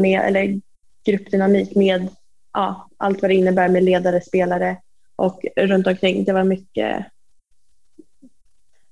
med, 0.00 0.20
eller 0.20 0.60
gruppdynamik 1.04 1.74
med 1.74 2.08
ja, 2.54 2.88
allt 2.96 3.22
vad 3.22 3.30
det 3.30 3.34
innebär 3.34 3.68
med 3.68 3.84
ledare, 3.84 4.20
spelare 4.20 4.76
och 5.16 5.44
runt 5.56 5.86
omkring. 5.86 6.24
Det 6.24 6.32
var 6.32 6.44
mycket 6.44 7.06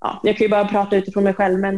ja, 0.00 0.20
jag 0.22 0.36
kan 0.36 0.44
ju 0.44 0.50
bara 0.50 0.68
prata 0.68 0.96
utifrån 0.96 1.24
mig 1.24 1.34
själv 1.34 1.60
men 1.60 1.76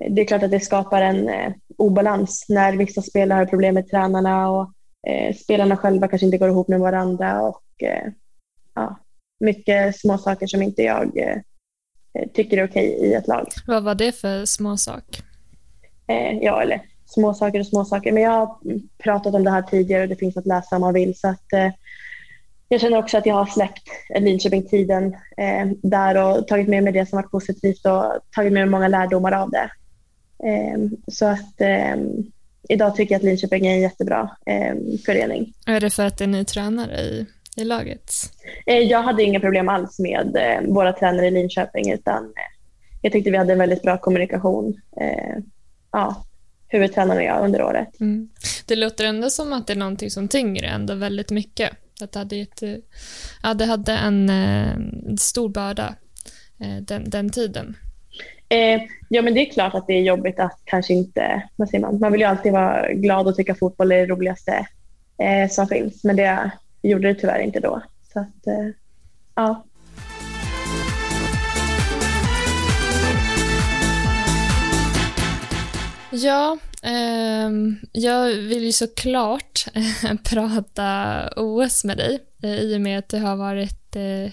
eh, 0.00 0.12
det 0.12 0.22
är 0.22 0.26
klart 0.26 0.42
att 0.42 0.50
det 0.50 0.60
skapar 0.60 1.02
en 1.02 1.28
eh, 1.28 1.52
obalans 1.78 2.46
när 2.48 2.76
vissa 2.76 3.02
spelare 3.02 3.38
har 3.38 3.46
problem 3.46 3.74
med 3.74 3.90
tränarna 3.90 4.50
och 4.50 4.72
eh, 5.06 5.34
spelarna 5.34 5.76
själva 5.76 6.08
kanske 6.08 6.26
inte 6.26 6.38
går 6.38 6.48
ihop 6.48 6.68
med 6.68 6.80
varandra 6.80 7.40
och 7.42 7.82
eh, 7.82 8.12
ja, 8.74 8.98
mycket 9.40 10.00
små 10.00 10.18
saker 10.18 10.46
som 10.46 10.62
inte 10.62 10.82
jag 10.82 11.18
eh, 11.18 11.38
tycker 12.34 12.58
är 12.58 12.64
okej 12.64 12.86
i 12.86 13.14
ett 13.14 13.28
lag. 13.28 13.46
Vad 13.66 13.84
var 13.84 13.94
det 13.94 14.12
för 14.12 14.44
små 14.44 14.76
sak? 14.76 15.04
Eh, 16.06 16.38
ja, 16.42 16.62
eller 16.62 16.80
små 17.14 17.34
saker 17.34 17.60
och 17.60 17.66
små 17.66 17.84
saker. 17.84 18.12
Men 18.12 18.22
jag 18.22 18.30
har 18.30 18.56
pratat 18.98 19.34
om 19.34 19.44
det 19.44 19.50
här 19.50 19.62
tidigare 19.62 20.02
och 20.02 20.08
det 20.08 20.16
finns 20.16 20.36
att 20.36 20.46
läsa 20.46 20.76
om 20.76 20.80
man 20.80 20.94
vill. 20.94 21.18
Så 21.18 21.28
att, 21.28 21.52
eh, 21.52 21.70
jag 22.68 22.80
känner 22.80 22.98
också 22.98 23.18
att 23.18 23.26
jag 23.26 23.34
har 23.34 23.46
släppt 23.46 23.88
Linköping-tiden 24.20 25.16
eh, 25.36 25.66
där 25.82 26.16
och 26.16 26.48
tagit 26.48 26.68
med 26.68 26.84
mig 26.84 26.92
det 26.92 27.08
som 27.08 27.16
varit 27.16 27.30
positivt 27.30 27.86
och 27.86 28.04
tagit 28.34 28.52
med 28.52 28.62
mig 28.62 28.70
många 28.70 28.88
lärdomar 28.88 29.32
av 29.32 29.50
det. 29.50 29.70
Eh, 30.48 30.78
så 31.08 31.26
att 31.26 31.60
eh, 31.60 31.96
idag 32.68 32.96
tycker 32.96 33.14
jag 33.14 33.18
att 33.18 33.24
Linköping 33.24 33.66
är 33.66 33.74
en 33.74 33.80
jättebra 33.80 34.30
eh, 34.46 34.74
förening. 35.06 35.52
Är 35.66 35.80
det 35.80 35.90
för 35.90 36.06
att 36.06 36.18
det 36.18 36.24
är 36.24 36.28
ny 36.28 36.44
tränare 36.44 37.00
i, 37.00 37.26
i 37.56 37.64
laget? 37.64 38.12
Eh, 38.66 38.78
jag 38.78 39.02
hade 39.02 39.22
inga 39.22 39.40
problem 39.40 39.68
alls 39.68 39.98
med 39.98 40.36
våra 40.68 40.92
tränare 40.92 41.26
i 41.26 41.30
Linköping 41.30 41.92
utan 41.92 42.32
jag 43.02 43.12
tyckte 43.12 43.30
vi 43.30 43.36
hade 43.36 43.52
en 43.52 43.58
väldigt 43.58 43.82
bra 43.82 43.98
kommunikation. 43.98 44.80
Ja, 45.92 46.24
huvudtränaren 46.74 47.18
och 47.18 47.24
jag 47.24 47.44
under 47.44 47.62
året. 47.62 48.00
Mm. 48.00 48.28
Det 48.66 48.76
låter 48.76 49.04
ändå 49.04 49.30
som 49.30 49.52
att 49.52 49.66
det 49.66 49.72
är 49.72 49.76
någonting 49.76 50.10
som 50.10 50.28
tynger 50.28 50.62
ändå 50.62 50.94
väldigt 50.94 51.30
mycket. 51.30 51.70
Att 52.00 52.12
det 52.12 52.18
hade, 52.18 52.36
ett, 52.36 52.62
ja, 53.42 53.54
det 53.54 53.64
hade 53.64 53.92
en, 53.92 54.30
en 54.30 55.18
stor 55.18 55.48
börda 55.48 55.94
den, 56.80 57.10
den 57.10 57.30
tiden. 57.30 57.76
Eh, 58.48 58.82
ja, 59.08 59.22
men 59.22 59.34
det 59.34 59.40
är 59.40 59.52
klart 59.52 59.74
att 59.74 59.86
det 59.86 59.92
är 59.92 60.02
jobbigt 60.02 60.40
att 60.40 60.60
kanske 60.64 60.94
inte, 60.94 61.42
vad 61.56 61.68
säger 61.68 61.82
man, 61.82 61.98
man 61.98 62.12
vill 62.12 62.20
ju 62.20 62.26
alltid 62.26 62.52
vara 62.52 62.92
glad 62.92 63.26
och 63.26 63.36
tycka 63.36 63.54
fotboll 63.54 63.92
är 63.92 63.96
det 63.96 64.06
roligaste 64.06 64.66
eh, 65.18 65.50
som 65.50 65.68
finns, 65.68 66.04
men 66.04 66.16
det 66.16 66.50
gjorde 66.82 67.08
det 67.08 67.14
tyvärr 67.14 67.40
inte 67.40 67.60
då. 67.60 67.82
Så 68.12 68.20
att, 68.20 68.46
eh, 68.46 68.68
ja. 69.34 69.64
Ja, 76.16 76.58
eh, 76.82 77.50
jag 77.92 78.26
vill 78.26 78.62
ju 78.62 78.72
såklart 78.72 79.66
prata 80.24 81.28
OS 81.36 81.84
med 81.84 81.96
dig 81.96 82.18
eh, 82.42 82.54
i 82.54 82.76
och 82.76 82.80
med 82.80 82.98
att 82.98 83.08
du 83.08 83.18
har 83.18 83.36
varit 83.36 83.96
eh, 83.96 84.30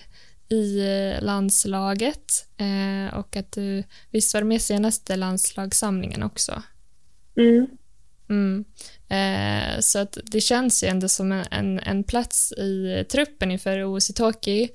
i 0.50 0.79
eh, 0.79 1.23
landslaget 1.23 2.47
eh, 2.57 3.17
och 3.17 3.35
att 3.35 3.51
du 3.51 3.83
visst 4.11 4.33
var 4.33 4.43
med 4.43 4.61
senaste 4.61 5.15
landslagssamlingen 5.15 6.23
också. 6.23 6.63
Mm. 7.38 7.67
Mm. 8.31 8.65
Eh, 9.09 9.79
så 9.79 10.00
att 10.00 10.17
det 10.23 10.41
känns 10.41 10.83
ju 10.83 10.88
ändå 10.88 11.07
som 11.07 11.31
en, 11.31 11.45
en, 11.51 11.79
en 11.79 12.03
plats 12.03 12.51
i 12.51 13.05
truppen 13.11 13.51
inför 13.51 13.83
OS 13.83 14.09
i 14.09 14.13
Tokyo. 14.13 14.67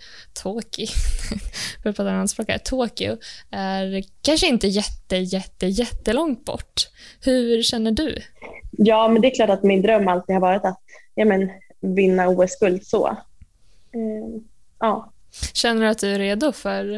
Tokyo? 0.42 0.86
för 1.82 1.90
att 1.90 1.96
prata 1.96 2.10
anspråk 2.10 2.48
här. 2.48 2.58
Tokyo 2.58 3.16
är 3.50 4.04
kanske 4.22 4.46
inte 4.46 4.66
jätte, 4.66 5.16
jätte, 5.16 5.66
jättelångt 5.66 6.44
bort. 6.44 6.88
Hur 7.20 7.62
känner 7.62 7.90
du? 7.90 8.22
Ja, 8.70 9.08
men 9.08 9.22
det 9.22 9.28
är 9.28 9.34
klart 9.34 9.50
att 9.50 9.62
min 9.62 9.82
dröm 9.82 10.08
alltid 10.08 10.34
har 10.34 10.40
varit 10.40 10.64
att 10.64 10.80
ja, 11.14 11.25
men, 11.25 11.50
vinna 11.80 12.28
OS-guld 12.28 12.86
så. 12.86 13.06
Eh, 13.92 14.42
ja. 14.78 15.12
Känner 15.52 15.82
du 15.82 15.88
att 15.88 15.98
du 15.98 16.08
är 16.08 16.18
redo 16.18 16.52
för, 16.52 16.94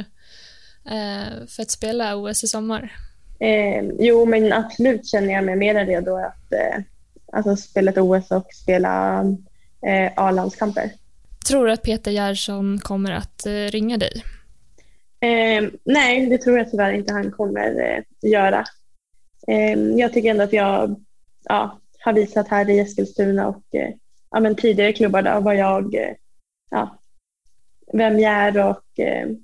eh, 0.84 1.46
för 1.48 1.62
att 1.62 1.70
spela 1.70 2.16
OS 2.16 2.44
i 2.44 2.46
sommar? 2.48 3.07
Eh, 3.40 3.84
jo, 3.98 4.24
men 4.24 4.52
absolut 4.52 5.06
känner 5.06 5.32
jag 5.32 5.44
mig 5.44 5.56
mer 5.56 5.86
redo 5.86 6.16
att 6.16 6.52
eh, 6.52 6.82
alltså 7.32 7.56
spela 7.56 7.90
ett 7.90 7.98
OS 7.98 8.30
och 8.30 8.54
spela 8.54 9.24
eh, 9.86 10.12
A-landskamper. 10.16 10.90
Tror 11.48 11.66
du 11.66 11.72
att 11.72 11.82
Peter 11.82 12.10
Gerhardsson 12.10 12.78
kommer 12.78 13.12
att 13.12 13.46
eh, 13.46 13.52
ringa 13.52 13.96
dig? 13.96 14.22
Eh, 15.20 15.70
nej, 15.84 16.26
det 16.26 16.38
tror 16.38 16.58
jag 16.58 16.70
tyvärr 16.70 16.92
inte 16.92 17.12
han 17.12 17.30
kommer 17.30 17.80
eh, 17.80 18.30
göra. 18.30 18.64
Eh, 19.46 19.78
jag 19.78 20.12
tycker 20.12 20.30
ändå 20.30 20.42
att 20.42 20.52
jag 20.52 21.04
ja, 21.44 21.80
har 22.00 22.12
visat 22.12 22.48
här 22.48 22.70
i 22.70 22.78
Eskilstuna 22.78 23.48
och 23.48 23.64
ja, 24.30 24.40
men 24.40 24.56
tidigare 24.56 24.92
klubbar 24.92 25.22
där 25.22 25.40
vad 25.40 25.56
jag, 25.56 25.94
ja, 26.70 26.98
vem 27.92 28.18
jag 28.18 28.32
är 28.32 28.66
och 28.66 28.84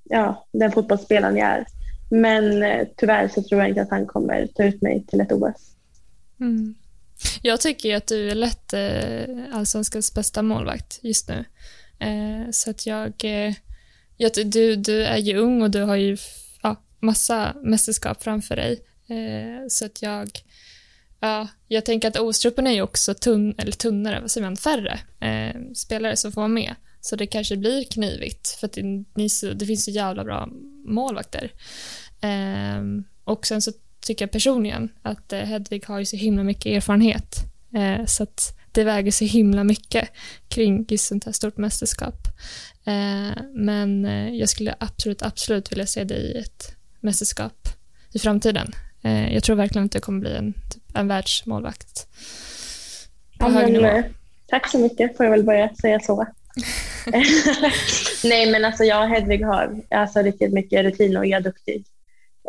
ja, 0.04 0.46
den 0.52 0.72
fotbollsspelaren 0.72 1.36
jag 1.36 1.48
är. 1.48 1.64
Men 2.14 2.62
eh, 2.62 2.87
tyvärr 2.97 3.28
så 3.28 3.42
tror 3.42 3.61
jag 3.61 3.68
inte 3.68 3.83
att 3.83 3.90
han 3.90 4.06
kommer 4.06 4.47
ta 4.47 4.64
ut 4.64 4.83
mig 4.83 5.04
till 5.06 5.21
ett 5.21 5.33
OS. 5.33 5.75
Mm. 6.40 6.75
Jag 7.42 7.61
tycker 7.61 7.97
att 7.97 8.06
du 8.06 8.30
är 8.30 8.35
lätt 8.35 8.73
eh, 8.73 9.56
allsvenskans 9.56 10.14
bästa 10.14 10.42
målvakt 10.42 10.99
just 11.02 11.28
nu. 11.28 11.44
Eh, 11.99 12.50
så 12.50 12.71
att 12.71 12.87
jag, 12.87 13.12
eh, 13.25 13.54
jag... 14.16 14.33
Du, 14.44 14.76
du 14.76 15.04
är 15.04 15.16
ju 15.16 15.37
ung 15.37 15.62
och 15.62 15.71
du 15.71 15.83
har 15.83 15.97
ju 15.97 16.16
ja, 16.62 16.76
massa 17.00 17.54
mästerskap 17.62 18.23
framför 18.23 18.56
dig. 18.56 18.80
Eh, 19.09 19.68
så 19.68 19.87
att 19.87 20.02
jag... 20.02 20.28
Ja, 21.21 21.49
jag 21.68 21.85
tänker 21.85 22.09
att 22.09 22.18
Ostrupen 22.18 22.66
är 22.66 22.73
ju 22.73 22.83
också 22.83 23.14
tunn, 23.14 23.54
eller 23.59 23.73
tunnare, 23.73 24.21
vad 24.21 24.30
säger 24.30 24.47
man, 24.47 24.56
färre 24.56 24.99
eh, 25.21 25.73
spelare 25.75 26.16
som 26.16 26.33
får 26.33 26.40
vara 26.40 26.49
med. 26.49 26.75
Så 27.00 27.16
det 27.16 27.26
kanske 27.26 27.56
blir 27.56 27.85
knivigt 27.85 28.49
för 28.49 28.66
att 28.66 28.73
det, 28.73 28.83
ni, 29.14 29.28
det 29.54 29.66
finns 29.66 29.85
så 29.85 29.90
jävla 29.90 30.25
bra 30.25 30.49
målvakter. 30.85 31.50
Eh, 32.25 32.83
och 33.25 33.47
sen 33.47 33.62
så 33.62 33.73
tycker 34.04 34.23
jag 34.23 34.33
personligen 34.33 34.88
att 35.02 35.33
eh, 35.33 35.40
Hedvig 35.40 35.85
har 35.87 35.99
ju 35.99 36.04
så 36.04 36.16
himla 36.16 36.43
mycket 36.43 36.66
erfarenhet. 36.66 37.37
Eh, 37.75 38.07
så 38.07 38.23
att 38.23 38.59
det 38.73 38.85
väger 38.85 39.11
så 39.11 39.25
himla 39.25 39.64
mycket 39.64 40.09
kring 40.49 40.87
just 40.88 41.07
sånt 41.07 41.25
här 41.25 41.33
stort 41.33 41.57
mästerskap. 41.57 42.28
Eh, 42.85 43.43
men 43.54 44.04
jag 44.38 44.49
skulle 44.49 44.75
absolut, 44.81 45.23
absolut 45.23 45.73
vilja 45.73 45.87
se 45.87 46.04
dig 46.04 46.19
i 46.19 46.38
ett 46.38 46.76
mästerskap 47.00 47.69
i 48.12 48.19
framtiden. 48.19 48.73
Jag 49.31 49.43
tror 49.43 49.57
verkligen 49.57 49.85
att 49.85 49.93
det 49.93 50.00
kommer 50.00 50.21
bli 50.21 50.37
en, 50.37 50.52
typ, 50.52 50.83
en 50.95 51.09
världsmålvakt. 51.09 52.07
På 53.38 53.50
hög 53.50 53.73
nivå. 53.73 54.02
tack 54.47 54.71
så 54.71 54.78
mycket, 54.78 55.16
får 55.16 55.26
jag 55.26 55.31
väl 55.31 55.45
börja 55.45 55.75
säga 55.75 56.00
så. 56.00 56.26
Nej, 58.25 58.50
men 58.50 58.64
alltså 58.64 58.85
jag 58.85 59.02
och 59.02 59.09
Hedvig 59.09 59.45
har 59.45 59.81
alltså, 59.90 60.23
riktigt 60.23 60.52
mycket 60.52 60.85
rutin 60.85 61.16
och 61.16 61.26
är 61.26 61.40
duktig. 61.40 61.85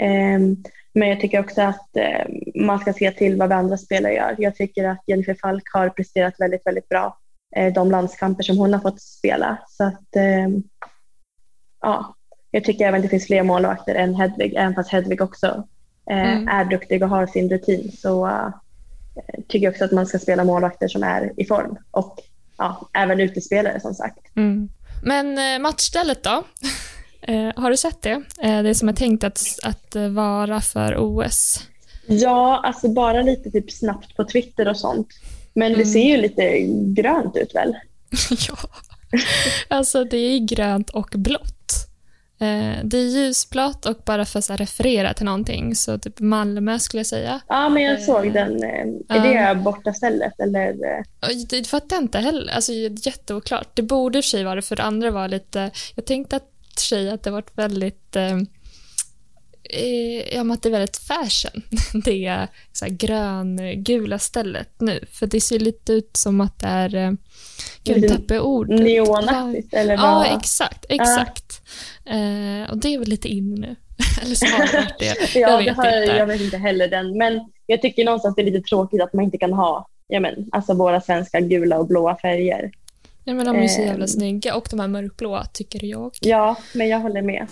Ehm, 0.01 0.63
men 0.93 1.09
jag 1.09 1.19
tycker 1.19 1.39
också 1.39 1.61
att 1.61 1.97
eh, 1.97 2.25
man 2.55 2.79
ska 2.79 2.93
se 2.93 3.11
till 3.11 3.37
vad 3.37 3.51
andra 3.51 3.77
spelare 3.77 4.13
gör. 4.13 4.35
Jag 4.37 4.55
tycker 4.55 4.83
att 4.89 5.03
Jennifer 5.07 5.33
Falk 5.41 5.63
har 5.73 5.89
presterat 5.89 6.33
väldigt, 6.39 6.65
väldigt 6.65 6.89
bra 6.89 7.17
eh, 7.55 7.73
de 7.73 7.91
landskamper 7.91 8.43
som 8.43 8.57
hon 8.57 8.73
har 8.73 8.79
fått 8.79 9.01
spela. 9.01 9.57
Så 9.67 9.83
att, 9.83 10.15
ehm, 10.15 10.63
ja, 11.81 12.15
jag 12.51 12.63
tycker 12.63 12.85
även 12.87 12.95
att 12.99 13.03
det 13.03 13.09
finns 13.09 13.25
fler 13.27 13.43
målvakter 13.43 13.95
än 13.95 14.15
Hedvig, 14.15 14.53
även 14.55 14.75
fast 14.75 14.91
Hedvig 14.91 15.21
också 15.21 15.47
eh, 16.09 16.31
Mm. 16.33 16.47
är 16.47 16.65
duktig 16.65 17.03
och 17.03 17.09
har 17.09 17.27
sin 17.27 17.49
rutin. 17.49 17.91
Så 17.91 18.27
eh, 18.27 18.49
tycker 19.47 19.65
jag 19.65 19.71
också 19.71 19.85
att 19.85 19.91
man 19.91 20.05
ska 20.07 20.19
spela 20.19 20.43
målvakter 20.43 20.87
som 20.87 21.03
är 21.03 21.31
i 21.37 21.45
form 21.45 21.77
och 21.91 22.19
ja, 22.57 22.89
även 22.93 23.19
utespelare 23.19 23.79
som 23.79 23.93
sagt. 23.93 24.35
Mm. 24.35 24.69
Men 25.03 25.61
matchstället 25.61 26.23
då? 26.23 26.43
Eh, 27.27 27.51
har 27.55 27.69
du 27.71 27.77
sett 27.77 28.01
det? 28.01 28.21
Eh, 28.41 28.63
det 28.63 28.75
som 28.75 28.89
är 28.89 28.93
tänkt 28.93 29.23
att, 29.23 29.41
att 29.63 29.95
vara 30.09 30.61
för 30.61 30.95
OS. 30.97 31.59
Ja, 32.07 32.61
alltså 32.63 32.87
bara 32.89 33.21
lite 33.21 33.51
typ 33.51 33.71
snabbt 33.71 34.15
på 34.15 34.23
Twitter 34.23 34.67
och 34.67 34.77
sånt. 34.77 35.07
Men 35.53 35.71
det 35.71 35.75
Mm. 35.81 35.87
ser 35.93 36.03
ju 36.03 36.17
lite 36.17 36.59
grönt 37.01 37.37
ut 37.37 37.55
väl? 37.55 37.75
ja. 38.47 38.55
Alltså 39.67 40.03
det 40.03 40.17
är 40.17 40.39
grönt 40.39 40.89
och 40.89 41.09
blått. 41.15 41.51
Eh, 42.39 42.83
det 42.83 42.97
är 42.97 43.07
ljusblått 43.09 43.85
och 43.85 43.97
bara 44.05 44.25
för 44.25 44.39
att 44.39 44.59
referera 44.59 45.13
till 45.13 45.25
någonting, 45.25 45.75
så 45.75 45.97
typ 45.97 46.19
Malmö 46.19 46.79
skulle 46.79 46.99
jag 46.99 47.07
säga. 47.07 47.39
Ja, 47.47 47.69
men 47.69 47.83
jag 47.83 47.93
Eh, 47.99 48.05
såg 48.05 48.33
den. 48.33 48.63
eh, 48.63 49.15
Är 49.17 49.53
det 49.55 49.55
borta 49.61 49.93
stället 49.93 50.39
eller? 50.39 50.75
Det 51.49 51.67
fattar 51.67 51.95
jag 51.95 52.03
inte 52.03 52.17
heller. 52.19 52.53
Alltså, 52.53 52.71
det 52.71 52.85
är 52.85 53.07
jätteoklart. 53.07 53.67
Det 53.73 53.81
borde 53.81 54.17
i 54.17 54.21
och 54.21 54.25
för 54.25 54.29
sig 54.29 54.43
vara 54.43 54.55
det, 54.55 54.61
för 54.61 54.75
det 54.75 54.83
andra 54.83 55.11
var 55.11 55.27
lite... 55.27 55.71
Jag 55.95 56.05
tänkte 56.05 56.35
att 56.35 56.49
för 56.79 56.85
sig 56.85 57.09
att 57.09 57.23
det 57.23 57.31
varit 57.31 57.57
väldigt... 57.57 58.15
Eh, 58.15 58.37
eh, 59.69 60.35
ja, 60.35 60.43
men 60.43 60.51
att 60.51 60.63
det 60.63 60.69
är 60.69 60.71
väldigt 60.71 60.97
fashion, 60.97 61.61
det 62.05 62.47
så 62.71 62.85
här 62.85 62.91
grön-gula 62.91 64.19
stället 64.19 64.81
nu. 64.81 65.05
För 65.11 65.27
det 65.27 65.41
ser 65.41 65.59
lite 65.59 65.93
ut 65.93 66.17
som 66.17 66.41
att 66.41 66.59
det 66.59 66.67
är... 66.67 66.95
Eh, 66.95 67.11
gud, 67.83 67.97
Lite 67.97 68.15
tappar 68.15 68.35
jag 68.35 68.45
ord. 68.45 68.69
Neonaktigt 68.69 69.73
eller 69.73 69.93
Ja, 69.93 70.01
vad? 70.01 70.37
exakt. 70.37 70.85
exakt. 70.89 71.61
Eh, 72.05 72.71
och 72.71 72.77
det 72.77 72.93
är 72.93 72.99
väl 72.99 73.09
lite 73.09 73.27
in 73.27 73.55
nu. 73.55 73.75
Eller 74.21 74.35
så 74.35 74.45
har 74.45 74.65
det 74.65 74.77
varit 74.77 74.99
det. 74.99 75.05
ja, 75.39 75.49
jag 75.49 75.59
det 75.59 75.65
vet 75.65 75.75
har, 75.77 76.01
inte. 76.01 76.17
jag 76.17 76.25
vet 76.27 76.41
inte 76.41 76.57
heller 76.57 76.87
den. 76.87 77.17
Men 77.17 77.51
jag 77.65 77.81
tycker 77.81 78.05
någonstans 78.05 78.35
det 78.35 78.41
är 78.41 78.51
lite 78.51 78.67
tråkigt 78.67 79.01
att 79.01 79.13
man 79.13 79.25
inte 79.25 79.37
kan 79.37 79.53
ha 79.53 79.87
ja, 80.07 80.19
men, 80.19 80.49
alltså 80.51 80.73
våra 80.73 81.01
svenska 81.01 81.39
gula 81.39 81.79
och 81.79 81.87
blåa 81.87 82.17
färger. 82.17 82.71
Jag 83.27 83.35
menar, 83.35 83.53
de 83.53 83.63
är 83.63 83.67
så 83.67 83.81
Ehm. 83.81 83.87
jävla 83.87 84.07
snygga. 84.07 84.55
Och 84.55 84.67
de 84.71 84.79
här 84.79 84.87
mörkblåa, 84.87 85.45
tycker 85.45 85.85
jag. 85.85 86.11
Ja, 86.21 86.55
men 86.73 86.87
jag 86.87 86.99
håller 86.99 87.21
med. 87.21 87.47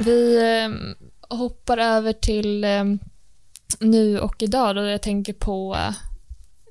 Vi 0.00 0.36
eh, 0.36 0.70
hoppar 1.36 1.78
över 1.78 2.12
till 2.12 2.64
eh, 2.64 2.84
nu 3.80 4.20
och 4.20 4.42
idag 4.42 4.76
då 4.76 4.82
jag 4.86 5.02
tänker 5.02 5.32
på 5.32 5.76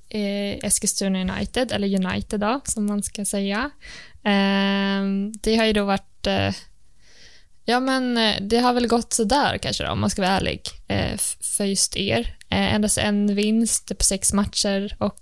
eh, 0.10 0.66
Eskilstuna 0.66 1.22
United, 1.22 1.72
eller 1.72 2.06
United 2.06 2.40
då, 2.40 2.62
som 2.64 2.86
man 2.86 3.04
ska 3.04 3.26
säga. 3.26 3.72
Det 5.42 5.56
har 5.56 5.66
ju 5.66 5.74
då 5.74 5.86
varit 5.86 6.28
eh, 6.28 6.54
Ja, 7.66 7.80
men 7.80 8.18
eh, 8.18 8.36
det 8.42 8.58
har 8.60 8.74
väl 8.74 8.88
gått 8.88 9.14
sådär 9.14 9.58
kanske 9.58 9.84
då, 9.84 9.92
om 9.92 10.00
man 10.00 10.10
ska 10.10 10.22
vara 10.22 10.32
ärlig, 10.32 10.62
för 11.58 11.66
just 11.66 11.98
er. 11.98 12.37
Eh, 12.50 12.74
endast 12.74 12.98
en 12.98 13.36
vinst 13.36 13.98
på 13.98 14.04
sex 14.04 14.34
matcher 14.34 14.96
och 15.00 15.22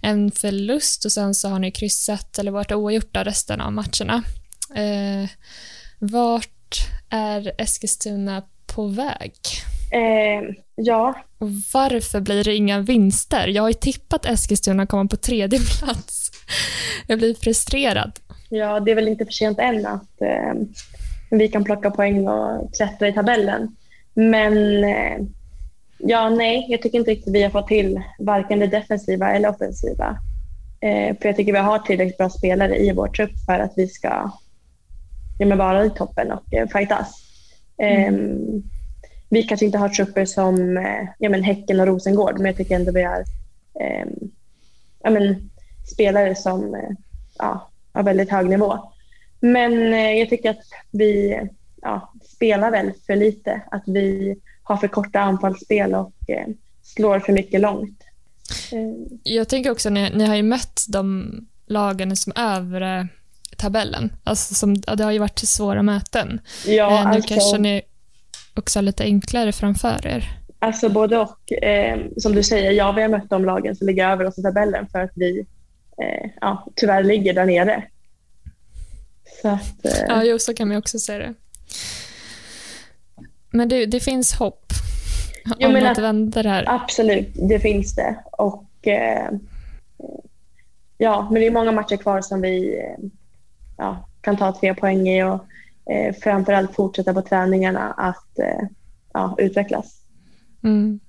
en 0.00 0.30
förlust 0.30 1.04
och 1.04 1.12
sen 1.12 1.34
så 1.34 1.48
har 1.48 1.58
ni 1.58 1.70
kryssat 1.70 2.38
eller 2.38 2.50
varit 2.50 2.72
oavgjorta 2.72 3.24
resten 3.24 3.60
av 3.60 3.72
matcherna. 3.72 4.22
Eh, 4.74 5.28
vart 5.98 6.78
är 7.10 7.52
Eskilstuna 7.58 8.42
på 8.66 8.86
väg? 8.86 9.32
Eh, 9.92 10.54
ja, 10.74 11.14
Och 11.38 11.48
varför 11.72 12.20
blir 12.20 12.44
det 12.44 12.54
inga 12.54 12.80
vinster? 12.80 13.48
Jag 13.48 13.62
har 13.62 13.68
ju 13.68 13.74
tippat 13.74 14.26
Eskilstuna 14.26 14.86
komma 14.86 15.08
på 15.08 15.16
tredje 15.16 15.58
plats. 15.78 16.30
Jag 17.06 17.18
blir 17.18 17.34
frustrerad. 17.34 18.12
ja, 18.48 18.80
det 18.80 18.90
är 18.90 18.94
väl 18.94 19.08
inte 19.08 19.24
för 19.24 19.32
sent 19.32 19.58
än 19.58 19.86
att 19.86 20.20
eh, 20.20 20.54
vi 21.30 21.48
kan 21.48 21.64
plocka 21.64 21.90
poäng 21.90 22.28
och 22.28 22.74
klättra 22.74 23.08
i 23.08 23.12
tabellen. 23.12 23.76
Men 24.14 24.84
eh, 24.84 25.26
ja, 26.02 26.30
nej, 26.30 26.66
jag 26.68 26.82
tycker 26.82 26.98
inte 26.98 27.10
riktigt 27.10 27.34
vi 27.34 27.42
har 27.42 27.50
fått 27.50 27.68
till 27.68 28.02
varken 28.18 28.58
det 28.58 28.66
defensiva 28.66 29.30
eller 29.30 29.48
offensiva. 29.48 30.18
Eh, 30.80 31.16
för 31.16 31.28
jag 31.28 31.36
tycker 31.36 31.52
vi 31.52 31.58
har 31.58 31.78
tillräckligt 31.78 32.18
bra 32.18 32.30
spelare 32.30 32.76
i 32.76 32.92
vår 32.92 33.08
trupp 33.08 33.38
för 33.46 33.58
att 33.58 33.72
vi 33.76 33.88
ska 33.88 34.30
ja, 35.38 35.46
men 35.46 35.58
vara 35.58 35.84
i 35.84 35.90
toppen 35.90 36.32
och 36.32 36.54
eh, 36.54 36.68
fightas. 36.68 37.14
Eh, 37.76 38.12
vi 39.28 39.42
kanske 39.42 39.66
inte 39.66 39.78
har 39.78 39.88
trupper 39.88 40.24
som 40.24 40.76
eh, 40.76 41.08
ja, 41.18 41.28
men 41.30 41.42
Häcken 41.42 41.80
och 41.80 41.86
Rosengård, 41.86 42.34
men 42.36 42.46
jag 42.46 42.56
tycker 42.56 42.76
ändå 42.76 42.92
vi 42.92 43.02
har 43.02 43.24
eh, 43.80 44.06
ja, 45.02 45.10
men, 45.10 45.50
spelare 45.92 46.34
som 46.34 46.74
eh, 46.74 46.90
ja, 47.38 47.70
har 47.92 48.02
väldigt 48.02 48.30
hög 48.30 48.48
nivå. 48.48 48.78
Men 49.40 49.92
eh, 49.92 50.12
jag 50.12 50.28
tycker 50.28 50.50
att 50.50 50.64
vi 50.90 51.40
ja, 51.82 52.12
spelar 52.22 52.70
väl 52.70 52.92
för 53.06 53.16
lite. 53.16 53.62
Att 53.70 53.82
vi 53.86 54.36
har 54.70 54.76
för 54.80 54.88
korta 54.88 55.20
anfallsspel 55.20 55.94
och 55.94 56.12
eh, 56.28 56.46
slår 56.82 57.20
för 57.20 57.32
mycket 57.32 57.60
långt. 57.60 58.00
Eh, 58.72 59.18
Jag 59.22 59.48
tänker 59.48 59.70
också, 59.70 59.90
ni, 59.90 60.10
ni 60.14 60.24
har 60.26 60.34
ju 60.36 60.42
mött 60.42 60.84
de 60.88 61.32
lagen 61.66 62.16
som 62.16 62.32
övre 62.36 63.08
tabellen. 63.56 64.12
Alltså 64.24 64.54
som, 64.54 64.76
ja, 64.86 64.94
det 64.94 65.04
har 65.04 65.10
ju 65.12 65.18
varit 65.18 65.38
svåra 65.38 65.82
möten. 65.82 66.40
ja, 66.66 66.98
eh, 66.98 67.04
nu 67.10 67.16
alltså, 67.16 67.28
kanske 67.34 67.58
ni 67.58 67.82
också 68.54 68.78
har 68.78 68.82
lite 68.82 69.04
enklare 69.04 69.52
framför 69.52 70.06
er. 70.06 70.24
alltså 70.58 70.88
både 70.88 71.18
och. 71.18 71.52
Eh, 71.52 71.98
som 72.16 72.32
du 72.34 72.42
säger, 72.42 72.70
ja, 72.70 72.92
vi 72.92 73.02
har 73.02 73.08
mött 73.08 73.30
de 73.30 73.44
lagen 73.44 73.76
som 73.76 73.86
ligger 73.86 74.10
över 74.10 74.24
oss 74.26 74.38
i 74.38 74.42
tabellen 74.42 74.86
för 74.92 74.98
att 75.00 75.10
vi 75.14 75.38
eh, 76.02 76.30
ja, 76.40 76.66
tyvärr 76.76 77.02
ligger 77.02 77.34
där 77.34 77.46
nere. 77.46 77.82
Så 79.42 79.48
att, 79.48 79.84
eh, 79.84 80.04
Ja, 80.08 80.24
jo, 80.24 80.38
så 80.38 80.54
kan 80.54 80.68
man 80.68 80.76
också 80.76 80.98
säga 80.98 81.18
det. 81.18 81.34
Men 83.50 83.68
det, 83.68 83.86
det 83.86 84.00
finns 84.00 84.32
hopp 84.32 84.72
Jo, 85.58 85.66
om 85.66 85.72
men 85.72 85.86
att 85.86 85.98
att- 85.98 86.04
vända 86.04 86.42
det 86.42 86.48
här. 86.48 86.64
Absolut, 86.68 87.28
det 87.48 87.60
finns 87.60 87.94
det. 87.94 88.16
Och, 88.32 88.86
eh, 88.88 89.30
ja, 90.98 91.28
men 91.30 91.40
det 91.40 91.46
är 91.46 91.50
många 91.50 91.72
matcher 91.72 91.96
kvar 91.96 92.20
som 92.20 92.40
vi 92.40 92.78
eh, 92.78 93.04
ja, 93.78 94.08
kan 94.20 94.36
ta 94.36 94.52
tre 94.60 94.74
poäng 94.74 95.08
i 95.08 95.22
och 95.22 95.44
eh, 95.92 96.14
framförallt 96.22 96.74
fortsätta 96.74 97.14
på 97.14 97.22
träningarna 97.22 97.92
att 97.92 98.38
eh, 98.38 98.68
ja, 99.12 99.34
utvecklas. 99.38 99.96
Mm. 100.64 101.00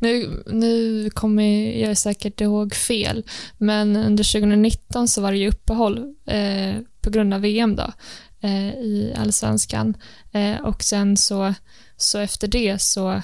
Nu, 0.00 0.42
nu 0.46 1.10
kommer 1.10 1.70
jag 1.80 1.96
säkert 1.96 2.40
ihåg 2.40 2.74
fel, 2.74 3.24
men 3.58 3.96
under 3.96 4.32
2019 4.40 5.08
så 5.08 5.20
var 5.22 5.32
det 5.32 5.38
ju 5.38 5.48
uppehåll 5.48 6.14
eh, 6.26 6.74
på 7.00 7.10
grund 7.10 7.34
av 7.34 7.40
VM 7.40 7.76
då, 7.76 7.92
eh, 8.40 8.68
i 8.74 9.14
allsvenskan. 9.18 9.96
Eh, 10.32 10.60
och 10.64 10.82
sen 10.82 11.16
så, 11.16 11.54
så 12.02 12.18
efter 12.18 12.48
det 12.48 12.82
så 12.82 13.22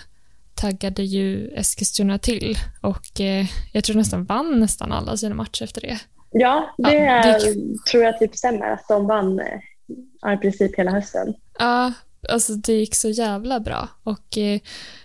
taggade 0.55 1.03
ju 1.03 1.49
Eskilstuna 1.49 2.19
till 2.19 2.59
och 2.83 3.21
eh, 3.21 3.47
jag 3.73 3.85
tror 3.85 3.97
nästan 3.97 4.25
vann 4.25 4.61
nästan 4.61 4.93
alla 4.93 5.17
sina 5.17 5.35
matcher 5.35 5.63
efter 5.65 5.81
det. 5.81 5.99
Ja, 6.31 6.75
det, 6.79 6.95
Ja, 6.95 7.23
det- 7.39 7.55
tror 7.91 8.05
jag 8.05 8.19
typ 8.19 8.37
stämmer 8.37 8.71
att 8.73 8.89
de 8.89 9.07
vann 9.07 9.41
eh, 9.41 9.47
ja, 10.23 10.33
i 10.33 10.37
princip 10.37 10.79
hela 10.79 10.91
hösten. 10.91 11.35
Ja, 11.59 11.93
alltså 12.29 12.53
det 12.55 12.73
gick 12.73 12.95
så 12.95 13.09
jävla 13.09 13.61
bra. 13.61 13.89
Och 14.03 14.39
eh, 14.39 14.61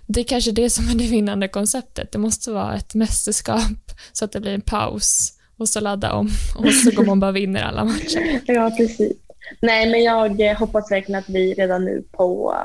det 0.08 0.20
är 0.20 0.24
kanske 0.24 0.52
det 0.52 0.70
som 0.70 0.90
är 0.90 0.96
det 0.96 1.08
vinnande 1.08 1.48
konceptet. 1.48 2.12
Det 2.12 2.18
måste 2.18 2.52
vara 2.52 2.76
ett 2.76 2.94
mästerskap 2.96 3.62
så 4.12 4.26
att 4.26 4.32
det 4.32 4.40
blir 4.40 4.54
en 4.54 4.62
paus 4.62 5.38
och 5.58 5.70
så 5.70 5.80
ladda 5.80 6.14
om 6.14 6.30
och 6.58 6.74
så 6.74 6.92
går 6.92 7.06
man 7.06 7.20
bara 7.20 7.32
vinner 7.32 7.62
alla 7.64 7.84
matcher. 7.86 8.42
Ja, 8.46 8.72
precis. 8.78 9.14
Nej, 9.62 9.92
men 9.92 10.04
jag 10.04 10.42
eh, 10.42 10.58
hoppas 10.58 10.92
verkligen 10.92 11.20
att 11.20 11.30
vi 11.30 11.54
redan 11.54 11.86
nu 11.86 12.04
på 12.12 12.56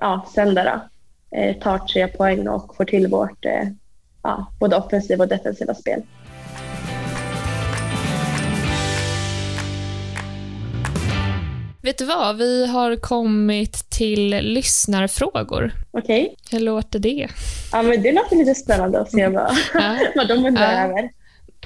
ja, 0.00 0.26
söndag 0.34 0.64
då, 0.64 1.38
eh, 1.38 1.56
tar 1.56 1.78
tre 1.78 2.08
poäng 2.08 2.48
och 2.48 2.76
får 2.76 2.84
till 2.84 3.06
vårt 3.08 3.44
eh, 3.44 3.68
ja, 4.22 4.46
både 4.60 4.76
offensiva 4.76 5.24
och 5.24 5.28
defensiva 5.28 5.74
spel. 5.74 6.02
Vet 11.82 11.98
du 11.98 12.04
vad? 12.04 12.36
Vi 12.36 12.66
har 12.66 12.96
kommit 12.96 13.90
till 13.90 14.28
lyssnarfrågor. 14.28 15.72
Okej. 15.90 16.34
Hur 16.50 16.60
låter 16.60 16.98
det? 16.98 17.28
Ja, 17.72 17.82
men 17.82 18.02
det 18.02 18.12
låter 18.12 18.36
lite 18.36 18.54
spännande 18.54 19.00
att 19.00 19.10
se 19.10 19.28
vad, 19.28 19.52
Ja. 19.74 19.96
vad 20.16 20.28
de 20.28 20.46
undrar 20.46 20.72
Ja. 20.72 20.84
över. 20.84 21.10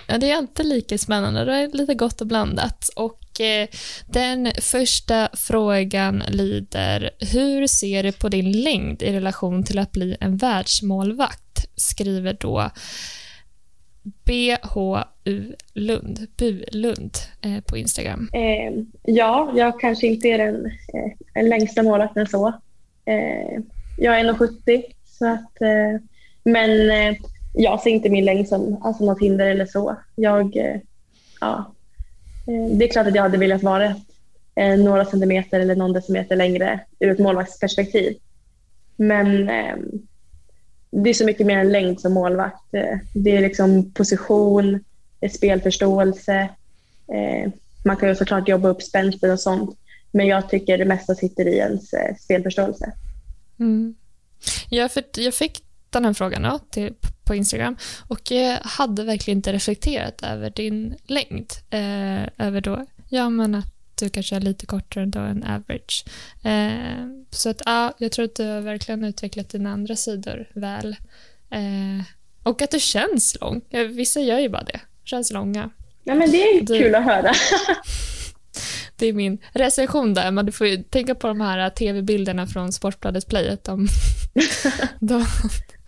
Ja, 0.07 0.18
det 0.18 0.31
är 0.31 0.38
inte 0.38 0.62
lika 0.62 0.99
spännande. 0.99 1.44
Det 1.44 1.55
är 1.57 1.68
lite 1.68 1.94
gott 1.94 2.20
och 2.20 2.27
blandat. 2.27 2.88
Och 2.97 3.18
Eh, 3.40 3.68
den 4.07 4.53
första 4.61 5.29
frågan 5.33 6.23
lyder, 6.29 7.11
hur 7.33 7.66
ser 7.66 8.03
du 8.03 8.12
på 8.12 8.29
din 8.29 8.53
längd 8.53 9.03
i 9.03 9.12
relation 9.12 9.64
till 9.64 9.79
att 9.79 9.92
bli 9.92 10.16
en 10.20 10.37
världsmålvakt? 10.37 11.66
Skriver 11.77 12.37
då 12.40 12.70
BHU 14.05 15.03
Lund, 15.75 16.27
Bulund 16.37 17.16
eh, 17.42 17.61
på 17.61 17.77
Instagram. 17.77 18.29
Eh, 18.33 18.73
ja, 19.03 19.53
jag 19.57 19.81
kanske 19.81 20.07
inte 20.07 20.29
är 20.29 20.38
den, 20.38 20.66
eh, 20.66 21.12
den 21.35 21.49
längsta 21.49 21.83
målvakten 21.83 22.27
så. 22.27 22.49
Eh, 23.05 23.62
jag 23.99 24.20
är 24.20 24.25
1,70 24.25 24.83
så 25.05 25.27
att, 25.27 25.61
eh, 25.61 26.01
men 26.44 26.90
eh, 26.90 27.16
jag 27.55 27.81
ser 27.81 27.90
inte 27.90 28.11
min 28.11 28.25
längd 28.25 28.49
som 28.49 28.83
alltså, 28.83 29.05
något 29.05 29.20
hinder 29.20 29.47
eller 29.47 29.66
så. 29.66 29.97
Jag, 30.14 30.57
ja, 31.40 31.73
Eh, 32.46 32.76
det 32.76 32.85
är 32.85 32.88
klart 32.88 33.07
att 33.07 33.14
jag 33.14 33.22
hade 33.22 33.38
velat 33.38 33.62
vara 33.62 33.94
eh, 34.54 34.78
några 34.78 35.04
centimeter 35.04 35.61
eller 35.61 35.76
någon 35.76 35.92
decimeter 35.92 36.37
längre 36.37 36.80
ur 36.98 37.11
ett 37.11 37.18
målvaktsperspektiv. 37.18 38.16
Men 38.96 39.48
ehm, 39.48 39.88
det 40.90 41.11
är 41.11 41.14
så 41.14 41.24
mycket 41.24 41.46
mer 41.46 41.59
än 41.59 41.72
längd 41.72 42.00
som 42.00 42.12
målvakt. 42.12 42.74
Eh, 42.74 42.98
det 43.14 43.37
är 43.37 43.40
liksom 43.40 43.92
position, 43.92 44.85
spelförståelse, 45.30 46.48
man 47.85 47.96
kan 47.96 48.09
ju 48.09 48.14
såklart 48.14 48.48
jobba 48.48 48.68
upp 48.68 48.83
spänsten 48.83 49.30
och 49.30 49.40
sånt. 49.40 49.78
Men 50.11 50.26
jag 50.26 50.48
tycker 50.48 50.78
det 50.78 50.85
mesta 50.85 51.14
sitter 51.14 51.48
i 51.48 51.57
ens 51.57 51.90
spelförståelse. 52.18 52.92
Mm. 53.59 53.94
Jag, 54.70 54.92
för, 54.92 55.04
jag 55.16 55.35
fick 55.35 55.62
den 55.90 56.04
här 56.04 56.12
frågan 56.12 56.42
då, 56.42 56.59
till, 56.70 56.94
på 57.24 57.34
Instagram 57.34 57.76
och 58.08 58.30
jag 58.30 58.58
hade 58.62 59.04
verkligen 59.04 59.38
inte 59.38 59.52
reflekterat 59.52 60.22
över 60.22 60.50
din 60.50 60.94
längd. 61.06 61.52
Eh, 61.70 62.46
över 62.46 62.60
då, 62.60 62.87
ja 63.08 63.30
men 63.30 63.54
att 63.54 63.66
du 64.00 64.08
kanske 64.08 64.37
är 64.37 64.40
lite 64.40 64.66
kortare 64.66 65.06
då 65.06 65.18
än 65.18 65.42
average. 65.44 66.04
Eh, 66.44 67.06
så 67.30 67.50
att 67.50 67.62
ja, 67.64 67.94
jag 67.98 68.12
tror 68.12 68.24
att 68.24 68.34
du 68.37 68.44
har 68.44 68.60
verkligen 68.60 69.04
utvecklat 69.04 69.48
dina 69.48 69.72
andra 69.72 69.96
sidor 69.96 70.48
väl. 70.54 70.96
Eh, 71.50 72.04
och 72.42 72.62
att 72.62 72.70
du 72.70 72.80
känns 72.80 73.37
lång. 73.40 73.60
Eh, 73.70 73.82
Vissa 73.82 74.20
gör 74.20 74.38
ju 74.38 74.48
bara 74.48 74.62
det, 74.62 74.80
känns 75.04 75.32
långa. 75.32 75.70
Ja, 76.04 76.14
men 76.14 76.30
det 76.30 76.42
är 76.42 76.60
Du- 76.60 76.78
kul 76.78 76.94
att 76.94 77.04
höra. 77.04 77.32
Det 78.96 79.06
är 79.06 79.12
min 79.12 79.38
recension 79.52 80.14
där, 80.14 80.30
men 80.30 80.46
du 80.46 80.52
får 80.52 80.66
ju 80.66 80.76
tänka 80.82 81.14
på 81.14 81.26
de 81.26 81.40
här 81.40 81.70
tv-bilderna 81.70 82.46
från 82.46 82.72
Sportbladet 82.72 83.28
Play. 83.28 83.48
Att 83.48 83.64
de, 83.64 83.88
de, 85.00 85.26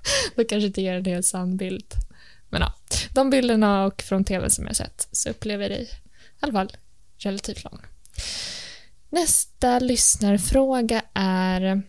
de 0.37 0.45
kanske 0.45 0.67
inte 0.67 0.83
ger 0.83 0.95
en 0.95 1.05
helt 1.05 1.27
sann 1.27 1.57
bild. 1.57 1.95
Men 2.49 2.61
ja, 2.61 2.75
de 3.13 3.31
bilderna 3.31 3.85
och 3.85 4.03
från 4.03 4.25
tv 4.25 4.51
som 4.51 4.67
jag 4.67 4.77
sett 4.77 5.09
så 5.13 5.31
upplever 5.31 5.63
jag 5.65 5.71
dig 5.71 5.83
i 5.83 5.89
alla 6.41 6.53
fall 6.53 6.73
relativt 7.19 7.65
lång. 7.65 7.81
Nästa 9.11 9.79
lyssnarfråga 9.79 11.03
är 11.15 11.83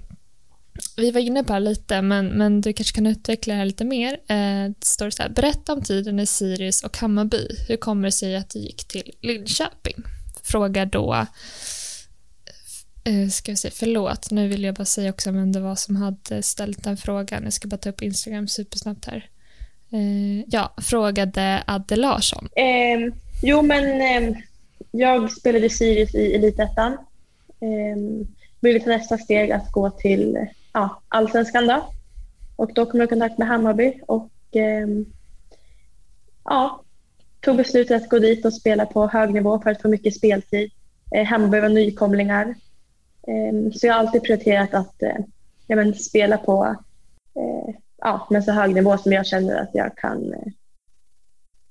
vi 0.97 1.11
var 1.11 1.21
inne 1.21 1.43
på 1.43 1.53
det 1.53 1.59
lite, 1.59 2.01
men, 2.01 2.27
men 2.27 2.61
du 2.61 2.73
kanske 2.73 2.95
kan 2.95 3.07
utveckla 3.07 3.53
det 3.53 3.57
här 3.57 3.65
lite 3.65 3.85
mer. 3.85 4.13
Eh, 4.13 4.69
det 4.79 4.85
står 4.85 5.09
så 5.09 5.23
här, 5.23 5.29
berätta 5.29 5.73
om 5.73 5.81
tiden 5.81 6.19
i 6.19 6.25
Sirius 6.25 6.83
och 6.83 6.97
Hammarby. 6.97 7.47
Hur 7.67 7.77
kommer 7.77 8.07
det 8.07 8.11
sig 8.11 8.35
att 8.35 8.49
du 8.49 8.59
gick 8.59 8.87
till 8.87 9.11
Linköping? 9.21 10.03
Frågar 10.43 10.85
då... 10.85 11.25
Eh, 13.07 13.27
ska 13.27 13.51
vi 13.51 13.55
se, 13.55 13.69
förlåt, 13.71 14.31
nu 14.31 14.47
vill 14.47 14.63
jag 14.63 14.75
bara 14.75 14.85
säga 14.85 15.09
också 15.09 15.31
vem 15.31 15.51
det 15.51 15.59
var 15.59 15.75
som 15.75 15.95
hade 15.95 16.43
ställt 16.43 16.83
den 16.83 16.97
frågan. 16.97 17.43
Jag 17.43 17.53
ska 17.53 17.67
bara 17.67 17.77
ta 17.77 17.89
upp 17.89 18.01
Instagram 18.01 18.47
supersnabbt 18.47 19.05
här. 19.05 19.29
Eh, 19.91 20.41
ja, 20.47 20.73
frågade 20.77 21.63
Adde 21.67 21.95
Larsson. 21.95 22.49
Eh, 22.55 23.13
jo, 23.43 23.61
men 23.61 24.01
eh, 24.01 24.37
jag 24.91 25.31
spelade 25.31 25.65
i 25.65 25.69
Sirius 25.69 26.15
i 26.15 26.33
Elitettan. 26.35 26.93
Eh, 27.59 28.27
ville 28.59 28.79
ta 28.79 28.89
nästa 28.89 29.17
steg 29.17 29.51
att 29.51 29.71
gå 29.71 29.89
till 29.89 30.37
ja, 30.73 31.01
Allsvenskan 31.09 31.67
då. 31.67 31.89
Och 32.55 32.73
då 32.73 32.85
kom 32.85 32.99
jag 32.99 33.07
i 33.07 33.09
kontakt 33.09 33.37
med 33.37 33.47
Hammarby 33.47 33.93
och 34.07 34.31
eh, 34.51 34.87
ja, 36.43 36.83
tog 37.41 37.57
beslutet 37.57 38.03
att 38.03 38.09
gå 38.09 38.19
dit 38.19 38.45
och 38.45 38.53
spela 38.53 38.85
på 38.85 39.07
hög 39.07 39.33
nivå 39.33 39.59
för 39.59 39.69
att 39.69 39.81
få 39.81 39.87
mycket 39.87 40.15
speltid. 40.15 40.71
Eh, 41.15 41.25
Hammarby 41.25 41.59
var 41.59 41.69
nykomlingar. 41.69 42.55
Ehm, 43.27 43.73
så 43.73 43.87
jag 43.87 43.93
har 43.93 43.99
alltid 43.99 44.23
prioriterat 44.23 44.73
att 44.73 45.03
eh, 45.03 45.17
ja, 45.67 45.75
men, 45.75 45.93
spela 45.93 46.37
på 46.37 46.75
eh, 47.35 47.75
ja, 47.97 48.27
men 48.29 48.43
så 48.43 48.51
hög 48.51 48.75
nivå 48.75 48.97
som 48.97 49.11
jag 49.11 49.25
känner 49.25 49.61
att 49.61 49.69
jag 49.73 49.97
kan 49.97 50.33
eh, 50.33 50.51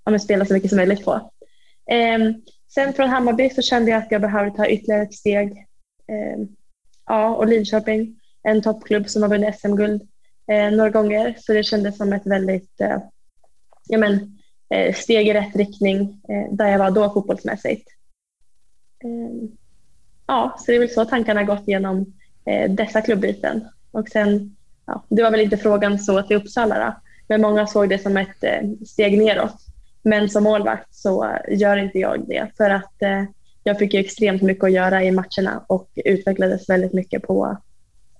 ja, 0.05 0.11
men 0.11 0.21
spela 0.21 0.45
så 0.45 0.55
mycket 0.55 0.71
som 0.71 0.77
möjligt 0.77 1.05
på. 1.05 1.31
Ehm, 1.90 2.35
sen 2.75 2.92
från 2.92 3.09
Hammarby 3.09 3.51
så 3.51 3.62
kände 3.62 3.90
jag 3.90 4.03
att 4.03 4.12
jag 4.12 4.21
behövde 4.21 4.57
ta 4.57 4.66
ytterligare 4.66 5.03
ett 5.03 5.14
steg. 5.14 5.66
Ehm, 6.09 6.49
ja, 7.07 7.35
och 7.35 7.47
Linköping, 7.47 8.21
en 8.42 8.62
toppklubb 8.62 9.09
som 9.09 9.23
har 9.23 9.29
vunnit 9.29 9.61
SM-guld 9.61 10.09
några 10.73 10.90
gånger, 10.90 11.37
så 11.38 11.53
det 11.53 11.62
kändes 11.62 11.97
som 11.97 12.12
ett 12.12 12.27
väldigt 12.27 12.81
ja, 13.88 13.99
men, 13.99 14.38
steg 14.95 15.29
i 15.29 15.35
rätt 15.35 15.57
riktning 15.57 16.21
där 16.51 16.69
jag 16.69 16.79
var 16.79 16.90
då 16.90 17.12
fotbollsmässigt. 17.12 17.88
Ja, 20.26 20.56
så 20.58 20.64
det 20.66 20.76
är 20.76 20.80
väl 20.80 20.90
så 20.90 21.04
tankarna 21.04 21.40
har 21.40 21.46
gått 21.46 21.68
genom 21.68 22.12
eh, 22.44 22.70
dessa 22.70 23.00
klubbyten. 23.00 23.68
Och 23.90 24.08
sen, 24.08 24.56
ja, 24.86 25.04
det 25.08 25.22
var 25.22 25.30
väl 25.30 25.40
inte 25.40 25.56
frågan 25.56 25.98
så 25.98 26.22
till 26.22 26.36
Uppsala 26.36 26.78
då, 26.78 26.94
men 27.28 27.40
många 27.40 27.66
såg 27.66 27.88
det 27.88 27.98
som 27.98 28.16
ett 28.16 28.44
eh, 28.44 28.60
steg 28.86 29.18
neråt. 29.18 29.54
Men 30.02 30.28
som 30.28 30.44
målvakt 30.44 30.94
så 30.94 31.38
gör 31.48 31.76
inte 31.76 31.98
jag 31.98 32.24
det 32.28 32.50
för 32.56 32.70
att 32.70 33.02
eh, 33.02 33.24
jag 33.62 33.78
fick 33.78 33.94
ju 33.94 34.00
extremt 34.00 34.42
mycket 34.42 34.64
att 34.64 34.72
göra 34.72 35.04
i 35.04 35.10
matcherna 35.10 35.64
och 35.66 35.90
utvecklades 36.04 36.68
väldigt 36.68 36.92
mycket 36.92 37.22
på 37.22 37.56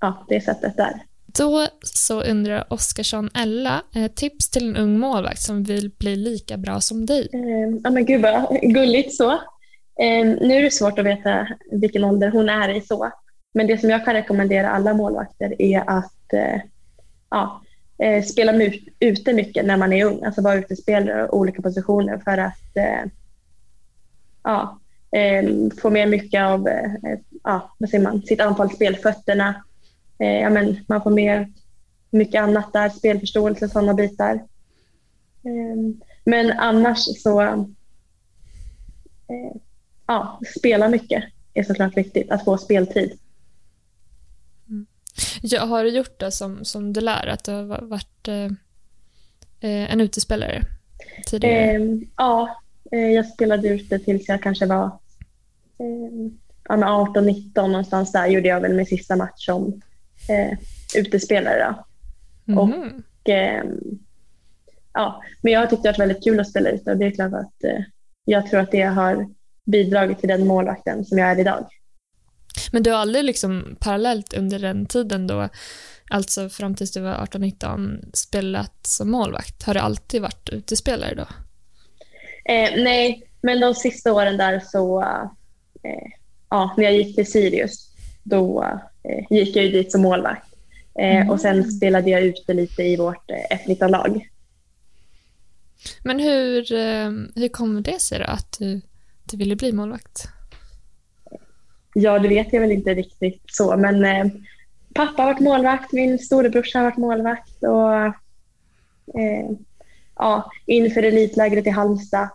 ja, 0.01 0.27
det 0.29 0.41
sättet 0.41 0.77
där. 0.77 1.03
Då 1.27 1.67
så 1.83 2.23
undrar 2.23 2.73
Oskarsson 2.73 3.31
Ella, 3.35 3.83
eh, 3.95 4.11
tips 4.13 4.51
till 4.51 4.69
en 4.69 4.77
ung 4.77 4.99
målvakt 4.99 5.43
som 5.43 5.63
vill 5.63 5.91
bli 5.99 6.17
lika 6.17 6.57
bra 6.57 6.81
som 6.81 7.07
dig. 7.07 7.29
Eh, 7.33 7.79
ja, 7.85 7.91
men 7.91 8.05
gud 8.05 8.23
vad 8.23 8.61
gulligt 8.63 9.15
så. 9.15 9.39
Eh, 10.01 10.27
nu 10.27 10.55
är 10.55 10.63
det 10.63 10.71
svårt 10.71 10.99
att 10.99 11.07
veta 11.07 11.49
vilken 11.71 12.05
ålder 12.05 12.31
hon 12.31 12.49
är 12.49 12.69
i 12.69 12.81
så. 12.81 13.11
Men 13.55 13.67
det 13.67 13.79
som 13.79 13.91
jag 13.91 14.05
kan 14.05 14.15
rekommendera 14.15 14.71
alla 14.71 14.95
målvakter 14.95 15.63
är 15.63 15.83
att 15.87 16.33
eh, 16.33 16.61
ja, 17.31 17.63
eh, 17.99 18.25
spela 18.25 18.71
ute 19.01 19.33
mycket 19.33 19.67
när 19.67 19.77
man 19.77 19.93
är 19.93 20.05
ung. 20.05 20.25
Alltså 20.25 20.43
vara 20.43 20.55
utespelare 20.55 21.29
och 21.29 21.39
olika 21.39 21.63
positioner 21.63 22.19
för 22.19 22.39
att 22.39 22.77
eh, 22.77 23.11
ja, 24.43 24.79
eh, 25.11 25.45
få 25.83 25.91
med 25.91 26.09
mycket 26.09 26.43
av 26.43 26.69
eh, 26.69 26.95
eh, 26.95 27.19
ja, 27.45 27.75
vad 27.79 27.91
säger 27.91 28.05
man, 28.05 28.23
sitt 28.23 28.41
anfallsspel, 28.41 28.97
fötterna. 28.97 29.65
Eh, 30.19 30.41
ja, 30.41 30.51
men 30.51 30.77
man 30.89 31.03
får 31.03 31.11
med 31.11 31.53
mycket 32.11 32.43
annat 32.43 32.73
där, 32.73 32.89
spelförståelse, 32.89 33.65
och 33.65 33.71
sådana 33.71 33.95
bitar. 33.95 34.35
Eh, 35.45 36.05
men 36.25 36.51
annars 36.51 37.23
så 37.23 37.41
eh, 37.41 37.63
ja, 40.07 40.41
spela 40.59 40.89
mycket 40.89 41.25
är 41.55 41.63
såklart 41.63 41.97
viktigt, 41.97 42.31
att 42.31 42.45
få 42.45 42.59
speltid. 42.59 43.19
Ja, 45.43 45.65
har 45.65 45.85
du 45.85 45.91
gjort 45.91 46.21
det 46.21 46.31
som, 46.33 46.65
som 46.65 46.93
du 46.93 47.01
lär, 47.01 47.27
att 47.27 47.45
du 47.45 47.53
har 47.53 47.63
va- 47.63 47.81
varit 47.83 48.29
eh, 48.29 48.45
eh, 49.61 49.93
en 49.93 50.01
utespelare 50.01 50.63
tidigare? 51.27 51.55
Eh, 51.73 51.81
ja, 52.17 52.61
jag 52.91 53.27
spelade 53.29 53.69
ute 53.69 53.99
tills 53.99 54.29
jag 54.29 54.43
kanske 54.43 54.67
var 54.67 54.85
eh, 55.79 56.31
ja, 56.69 56.77
men 56.77 56.89
18-19 56.89 57.69
någonstans 57.69 58.13
där 58.13 58.27
gjorde 58.27 58.49
jag 58.49 58.61
väl 58.61 58.75
min 58.75 58.87
sista 58.87 59.17
match 59.17 59.47
som 59.47 59.83
eh, 60.29 60.59
utespelare. 60.97 61.75
Och- 62.57 62.69
Mhm. 62.69 63.03
Och, 63.23 63.29
eh, 63.29 63.65
ja, 64.93 65.23
men 65.43 65.53
jag 65.53 65.61
har 65.61 65.67
tyckt 65.67 65.83
det 65.83 65.89
har 65.89 65.93
varit 65.93 66.01
väldigt 66.01 66.25
kul 66.25 66.41
att 66.41 66.49
spela 66.51 66.71
ute 66.71 66.91
och 66.91 66.97
det 66.97 67.07
är 67.07 67.11
klart 67.11 67.33
att 67.35 67.65
eh, 67.65 67.81
jag 68.25 68.47
tror 68.47 68.61
att 68.61 68.71
det 68.71 68.83
har 68.83 69.29
bidragit 69.67 70.19
till 70.19 70.29
den 70.29 70.47
målvakten 70.47 71.05
som 71.05 71.19
jag 71.19 71.31
är 71.31 71.41
idag. 71.41 71.69
Men 72.73 72.83
du 72.83 72.91
har 72.91 72.99
aldrig 72.99 73.25
liksom 73.25 73.77
parallellt 73.81 74.35
under 74.35 74.59
den 74.59 74.87
tiden 74.87 75.27
då, 75.27 75.49
alltså 76.11 76.49
fram 76.49 76.75
tills 76.75 76.93
du 76.93 77.01
var 77.01 77.15
18-19, 77.15 78.11
spelat 78.13 78.87
som 78.87 79.11
målvakt? 79.11 79.63
Har 79.63 79.75
du 79.75 79.81
alltid 79.81 80.23
varit 80.23 80.49
utespelare 80.49 81.15
då? 81.15 81.27
Eh, 82.53 82.85
nej, 82.85 83.23
men 83.41 83.61
de 83.61 83.75
sista 83.75 84.13
åren 84.13 84.37
där 84.37 84.61
så, 84.61 85.03
eh, 85.83 86.11
ja, 86.51 86.75
när 86.77 86.85
jag 86.85 86.95
gick 86.95 87.15
till 87.15 87.31
Sirius, 87.31 87.91
då 88.23 88.63
eh, 89.03 89.37
gick 89.37 89.57
jag 89.57 89.65
ju 89.65 89.71
dit 89.71 89.93
som 89.93 90.03
målvakt. 90.03 90.47
Mm. 90.99 91.31
Och 91.31 91.41
sen 91.41 91.73
spelade 91.73 92.11
jag 92.11 92.23
ute 92.23 92.55
lite 92.55 92.83
i 92.83 92.97
vårt 92.97 93.31
eh, 93.31 93.57
F19-lag. 93.59 94.29
Men 96.03 96.21
hur, 96.21 96.73
eh, 96.73 97.11
hur 97.35 97.49
kommer 97.49 97.81
det 97.81 98.01
sig 98.01 98.19
då 98.19 98.25
att 98.25 98.57
du, 98.59 98.81
du 99.31 99.37
ville 99.37 99.57
bli 99.57 99.73
målvakt? 99.73 100.29
Ja, 101.95 102.19
det 102.19 102.29
vet 102.29 102.53
jag 102.53 102.61
väl 102.61 102.73
inte 102.73 102.95
riktigt 102.95 103.43
så, 103.47 103.77
men 103.77 104.05
eh, 104.05 104.27
pappa 104.95 105.23
har 105.23 105.33
varit 105.33 105.41
målvakt, 105.41 105.93
min 105.93 106.19
storebrorsa 106.19 106.79
har 106.79 106.85
varit 106.85 106.97
målvakt 106.97 107.63
och 107.63 107.95
eh, 109.21 109.51
ja, 110.17 110.51
inför 110.67 111.03
elitlägret 111.03 111.67
i 111.67 111.71
Halmstad 111.71 112.29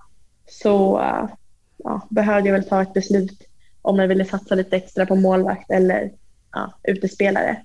så 0.50 1.00
eh, 1.00 1.30
ja, 1.78 2.08
behövde 2.10 2.50
jag 2.50 2.54
väl 2.54 2.70
ta 2.70 2.82
ett 2.82 2.94
beslut 2.94 3.42
om 3.82 4.00
jag 4.00 4.08
ville 4.08 4.26
satsa 4.26 4.56
lite 4.56 4.76
extra 4.76 5.06
på 5.06 5.16
målvakt 5.16 5.72
eller 5.72 6.12
ja, 6.52 6.74
utespelare. 6.84 7.64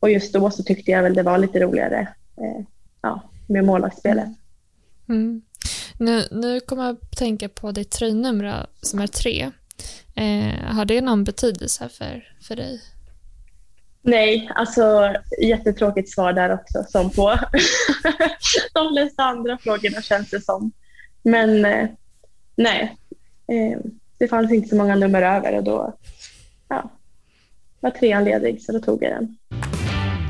Och 0.00 0.10
just 0.10 0.32
då 0.32 0.50
så 0.50 0.62
tyckte 0.62 0.90
jag 0.90 1.02
väl 1.02 1.14
det 1.14 1.22
var 1.22 1.38
lite 1.38 1.60
roligare 1.60 2.08
eh, 2.36 2.64
ja, 3.02 3.22
med 3.46 3.64
målvaktsspelet. 3.64 4.28
Mm. 5.08 5.42
Nu, 5.98 6.24
nu 6.30 6.60
kommer 6.60 6.84
jag 6.84 6.92
att 6.92 7.16
tänka 7.16 7.48
på 7.48 7.72
ditt 7.72 7.90
tröjnummer 7.90 8.66
som 8.80 9.00
är 9.00 9.06
tre. 9.06 9.50
Eh, 10.14 10.74
har 10.74 10.84
det 10.84 11.00
någon 11.00 11.24
betydelse 11.24 11.88
för, 11.88 12.28
för 12.42 12.56
dig? 12.56 12.80
Nej, 14.02 14.50
alltså 14.54 15.14
jättetråkigt 15.42 16.10
svar 16.10 16.32
där 16.32 16.54
också 16.54 16.84
som 16.88 17.10
på 17.10 17.30
de 18.72 18.94
flesta 18.94 19.22
andra 19.22 19.58
frågorna 19.58 20.02
känns 20.02 20.30
det 20.30 20.40
som. 20.40 20.72
Men 21.22 21.64
eh, 21.64 21.88
nej, 22.56 22.96
eh, 23.46 23.78
det 24.18 24.28
fanns 24.28 24.52
inte 24.52 24.68
så 24.68 24.76
många 24.76 24.94
nummer 24.94 25.22
över 25.22 25.56
och 25.56 25.64
då 25.64 25.96
ja, 26.68 26.90
var 27.80 27.90
trean 27.90 28.24
ledig 28.24 28.62
så 28.62 28.72
då 28.72 28.80
tog 28.80 29.02
jag 29.02 29.12
den. 29.12 29.36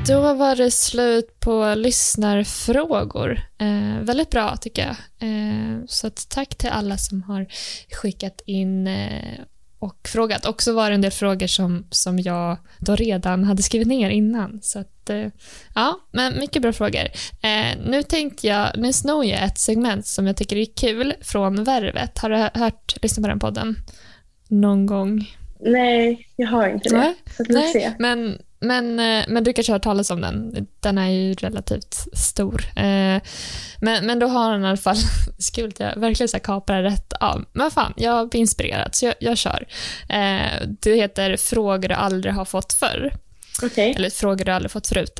Då 0.07 0.33
var 0.33 0.55
det 0.55 0.71
slut 0.71 1.39
på 1.39 1.73
lyssnarfrågor. 1.75 3.39
Eh, 3.57 4.01
väldigt 4.01 4.29
bra 4.29 4.57
tycker 4.57 4.81
jag. 4.81 4.95
Eh, 5.29 5.79
så 5.87 6.09
tack 6.09 6.55
till 6.55 6.69
alla 6.69 6.97
som 6.97 7.23
har 7.23 7.45
skickat 8.01 8.41
in 8.45 8.87
eh, 8.87 9.39
och 9.79 10.07
frågat. 10.07 10.45
Och 10.45 10.61
så 10.61 10.73
var 10.73 10.89
det 10.89 10.95
en 10.95 11.01
del 11.01 11.11
frågor 11.11 11.47
som, 11.47 11.87
som 11.89 12.19
jag 12.19 12.57
då 12.79 12.95
redan 12.95 13.43
hade 13.43 13.63
skrivit 13.63 13.87
ner 13.87 14.09
innan. 14.09 14.59
Så 14.61 14.79
att, 14.79 15.09
eh, 15.09 15.27
ja, 15.75 15.99
men 16.11 16.39
mycket 16.39 16.61
bra 16.61 16.73
frågor. 16.73 17.03
Eh, 17.43 17.77
nu 17.85 18.03
tänkte 18.03 18.47
jag, 18.47 18.67
nu 18.77 18.93
snor 18.93 19.25
jag 19.25 19.43
ett 19.43 19.57
segment 19.59 20.05
som 20.05 20.27
jag 20.27 20.37
tycker 20.37 20.55
är 20.55 20.67
kul 20.75 21.13
från 21.21 21.63
Värvet. 21.63 22.17
Har 22.19 22.29
du 22.29 22.35
hö- 22.35 22.49
hört, 22.53 22.95
lyssnat 23.01 23.23
på 23.23 23.29
den 23.29 23.39
podden 23.39 23.75
någon 24.47 24.85
gång? 24.85 25.31
Nej, 25.59 26.27
jag 26.35 26.47
har 26.47 26.69
inte 26.69 26.89
det. 26.89 26.97
Nej, 26.97 27.15
så 27.37 27.41
att 27.43 27.47
får 27.47 27.73
se. 27.73 27.79
Nej, 27.79 27.95
men, 27.99 28.37
men, 28.63 28.99
eh, 28.99 29.25
men 29.27 29.43
du 29.43 29.53
kanske 29.53 29.71
har 29.71 29.75
hört 29.75 29.83
talas 29.83 30.09
om 30.09 30.21
den. 30.21 30.67
Den 30.79 30.97
är 30.97 31.09
ju 31.09 31.33
relativt 31.33 31.93
stor. 32.13 32.63
Eh, 32.75 33.21
Men, 33.81 34.05
men 34.05 34.19
då 34.19 34.27
har 34.27 34.51
han 34.51 34.63
i 34.63 34.67
alla 34.67 34.77
fall, 34.77 34.95
att 35.67 35.79
jag 35.79 35.95
verkligen 35.95 36.27
så 36.27 36.39
det 36.73 36.83
rätt 36.83 37.13
av. 37.13 37.45
Men 37.53 37.71
fan, 37.71 37.93
jag 37.97 38.29
blir 38.29 38.41
inspirerad 38.41 38.95
så 38.95 39.05
jag, 39.05 39.15
jag 39.19 39.37
kör. 39.37 39.67
Eh, 40.09 40.67
Det 40.81 40.95
heter 40.95 41.37
Frågor 41.37 41.87
du 41.87 41.95
aldrig 41.95 42.33
har 42.33 42.45
fått 42.45 42.73
förr. 42.73 43.13
Okej. 43.63 43.93
Eller 43.97 44.09
frågor 44.09 44.45
du 44.45 44.51
aldrig 44.51 44.71
fått 44.71 44.87
förut. 44.87 45.19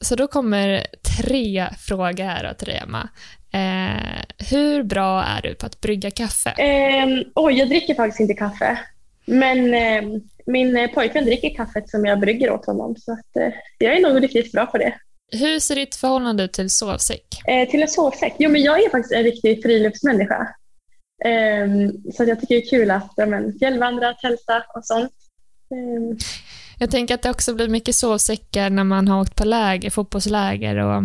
Så 0.00 0.14
då 0.16 0.26
kommer 0.26 0.86
tre 1.18 1.68
frågor 1.78 2.24
här 2.24 2.54
till 2.54 2.66
dig, 2.66 2.76
Emma. 2.76 3.08
Hur 4.38 4.82
bra 4.82 5.22
är 5.24 5.42
du 5.42 5.54
på 5.54 5.66
att 5.66 5.80
brygga 5.80 6.10
kaffe? 6.10 6.50
Eh, 6.50 7.06
oj, 7.34 7.54
jag 7.58 7.68
dricker 7.68 7.94
faktiskt 7.94 8.20
inte 8.20 8.34
kaffe. 8.34 8.78
Men 9.30 9.74
eh, 9.74 10.20
min 10.46 10.76
eh, 10.76 10.90
pojkvän 10.90 11.24
dricker 11.24 11.54
kaffet 11.56 11.90
som 11.90 12.04
jag 12.04 12.20
brygger 12.20 12.50
åt 12.50 12.66
honom. 12.66 12.96
Så 12.96 13.12
att, 13.12 13.36
eh, 13.36 13.52
jag 13.78 13.96
är 13.96 14.00
nog 14.00 14.22
riktigt 14.22 14.52
bra 14.52 14.66
på 14.66 14.78
det. 14.78 14.94
Hur 15.32 15.60
ser 15.60 15.74
ditt 15.74 15.96
förhållande 15.96 16.48
till 16.48 16.70
sovsäck? 16.70 17.26
Eh, 17.46 17.68
till 17.68 17.82
en 17.82 17.88
sovsäck? 17.88 18.34
Jo, 18.38 18.50
men 18.50 18.62
jag 18.62 18.84
är 18.84 18.90
faktiskt 18.90 19.12
en 19.12 19.22
riktig 19.24 19.62
friluftsmänniska. 19.62 20.48
Ehm, 21.24 21.92
så 22.12 22.22
att 22.22 22.28
jag 22.28 22.40
tycker 22.40 22.54
det 22.54 22.66
är 22.66 22.70
kul 22.70 22.90
att 22.90 23.12
men, 23.16 23.58
fjällvandra, 23.58 24.14
tälta 24.14 24.62
och 24.74 24.84
sånt. 24.86 25.12
Ehm, 25.74 26.18
Jag 26.78 26.90
tänker 26.90 27.14
att 27.14 27.22
det 27.22 27.30
också 27.30 27.54
blir 27.54 27.68
mycket 27.68 27.94
sovsäckar 27.94 28.70
när 28.70 28.84
man 28.84 29.08
har 29.08 29.20
åkt 29.20 29.36
på 29.36 29.44
läger, 29.44 29.90
fotbollsläger 29.90 30.76
och... 30.76 31.02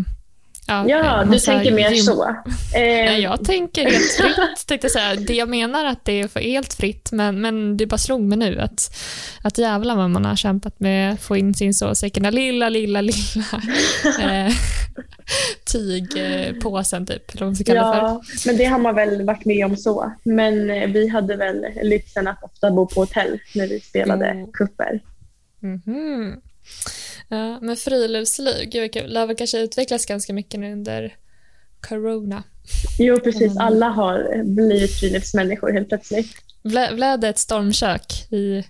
ja, 0.67 1.21
eh, 1.21 1.23
du 1.25 1.29
massa 1.29 1.51
tänker 1.51 1.71
mer 1.71 1.91
gym. 1.91 2.03
så. 2.03 2.35
Nej, 2.73 3.21
jag 3.21 3.45
tänker 3.45 3.83
helt 3.83 4.11
fritt. 4.17 4.67
Tänkte 4.67 4.89
säga. 4.89 5.15
Det 5.15 5.33
jag 5.33 5.49
menar 5.49 5.85
att 5.85 6.05
det 6.05 6.21
är 6.21 6.27
för 6.27 6.39
helt 6.39 6.73
fritt, 6.73 7.09
men, 7.11 7.41
men 7.41 7.77
det 7.77 7.85
bara 7.85 7.97
slog 7.97 8.21
mig 8.21 8.37
nu 8.37 8.59
att, 8.59 8.95
att 9.43 9.57
jävlar 9.57 9.95
vad 9.95 10.09
man 10.09 10.25
har 10.25 10.35
kämpat 10.35 10.79
med 10.79 11.13
att 11.13 11.21
få 11.21 11.37
in 11.37 11.53
sin 11.53 11.73
sovsäck 11.73 12.17
i 12.17 12.19
den 12.19 12.23
där 12.23 12.31
lilla, 12.31 12.69
lilla, 12.69 13.01
lilla 13.01 13.45
eh, 14.45 14.53
tygpåsen, 15.71 17.05
typ, 17.05 17.29
eller 17.31 17.39
vad 17.39 17.47
man 17.47 17.55
ska 17.55 17.63
kalla 17.63 17.87
det 17.87 17.99
för. 17.99 18.07
Ja, 18.07 18.21
men 18.45 18.57
det 18.57 18.65
har 18.65 18.79
man 18.79 18.95
väl 18.95 19.25
varit 19.25 19.45
med 19.45 19.65
om 19.65 19.77
så. 19.77 20.13
Men 20.23 20.69
eh, 20.69 20.87
vi 20.89 21.07
hade 21.07 21.35
väl 21.35 21.65
lyxen 21.83 22.27
att 22.27 22.43
ofta 22.43 22.71
bo 22.71 22.87
på 22.87 22.99
hotell 22.99 23.39
när 23.55 23.67
vi 23.67 23.79
spelade 23.79 24.25
Mm. 24.25 24.51
kupper. 24.51 24.99
Mhm. 25.59 26.41
Ja, 27.29 27.59
men 27.61 27.75
friluftsliv, 27.75 28.69
gud 28.69 28.81
vad 28.81 28.93
kul. 28.93 29.13
Det 29.13 29.19
har 29.19 29.27
väl 29.27 29.35
kanske 29.35 29.59
utvecklats 29.59 30.05
ganska 30.05 30.33
mycket 30.33 30.59
nu 30.59 30.73
under 30.73 31.15
corona. 31.81 32.43
Jo, 32.99 33.19
precis. 33.19 33.51
Mm. 33.51 33.57
Alla 33.57 33.89
har 33.89 34.43
blivit 34.43 34.99
friluftsmänniskor 34.99 35.71
helt 35.71 35.89
plötsligt. 35.89 36.27
Blev, 36.63 37.19
det 37.19 37.29
ett 37.29 37.37
stormkök 37.37 38.31
i, 38.31 38.63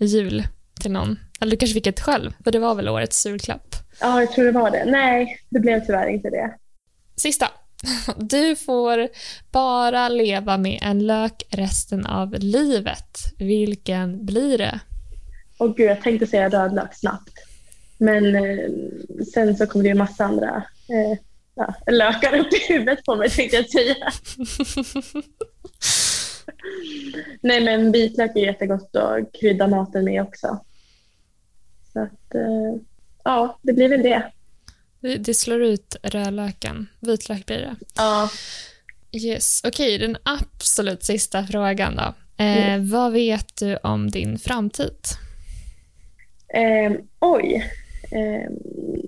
i 0.00 0.04
jul 0.04 0.42
till 0.80 0.90
någon? 0.90 1.18
Eller 1.40 1.50
du 1.50 1.56
kanske 1.56 1.74
fick 1.74 1.86
ett 1.86 2.00
själv, 2.00 2.30
för 2.44 2.50
det 2.50 2.58
var 2.58 2.74
väl 2.74 2.88
årets 2.88 3.26
julklapp? 3.26 3.76
Ja, 4.00 4.20
jag 4.20 4.32
tror 4.32 4.44
det 4.44 4.52
var 4.52 4.70
det. 4.70 4.84
Nej, 4.84 5.40
det 5.48 5.60
blev 5.60 5.86
tyvärr 5.86 6.08
inte 6.08 6.30
det. 6.30 6.54
Sista. 7.16 7.48
Du 8.16 8.56
får 8.56 9.08
bara 9.52 10.08
leva 10.08 10.58
med 10.58 10.78
en 10.82 11.06
lök 11.06 11.42
resten 11.50 12.06
av 12.06 12.34
livet. 12.38 13.18
Vilken 13.38 14.26
blir 14.26 14.58
det? 14.58 14.80
Och 15.58 15.76
gud, 15.76 15.90
jag 15.90 16.02
tänkte 16.02 16.26
säga 16.26 16.48
rödlök 16.48 16.94
snabbt. 16.94 17.32
Men 17.98 18.34
eh, 18.36 18.70
sen 19.34 19.56
så 19.56 19.66
kom 19.66 19.82
det 19.82 19.88
ju 19.88 19.94
massa 19.94 20.24
andra 20.24 20.56
eh, 20.88 21.18
ja, 21.54 21.74
lökar 21.92 22.38
upp 22.38 22.52
i 22.52 22.72
huvudet 22.72 23.04
på 23.04 23.16
mig 23.16 23.30
tänkte 23.30 23.56
jag 23.56 23.70
säga. 23.70 24.12
Nej 27.40 27.64
men 27.64 27.92
vitlök 27.92 28.36
är 28.36 28.40
jättegott 28.40 28.96
att 28.96 29.32
krydda 29.40 29.66
maten 29.66 30.04
med 30.04 30.22
också. 30.22 30.64
Så 31.92 32.00
att, 32.00 32.34
eh, 32.34 32.80
ja, 33.24 33.58
det 33.62 33.72
blir 33.72 33.88
väl 33.88 34.02
det. 34.02 34.30
Det, 35.18 35.34
slår 35.34 35.62
ut 35.62 35.96
rödlöken. 36.02 36.86
Vitlök 37.00 37.46
blir 37.46 37.58
det. 37.58 37.76
Ja, 37.96 38.30
Yes. 39.12 39.60
Okej, 39.64 39.98
den 39.98 40.16
absolut 40.22 41.04
sista 41.04 41.46
frågan 41.46 41.96
då. 41.96 42.14
Eh, 42.44 42.78
Yes. 42.78 42.92
Vad 42.92 43.12
vet 43.12 43.56
du 43.56 43.76
om 43.76 44.10
din 44.10 44.38
framtid? 44.38 44.96
eh, 46.54 46.92
oj. 47.18 47.72
Eh, 48.10 48.50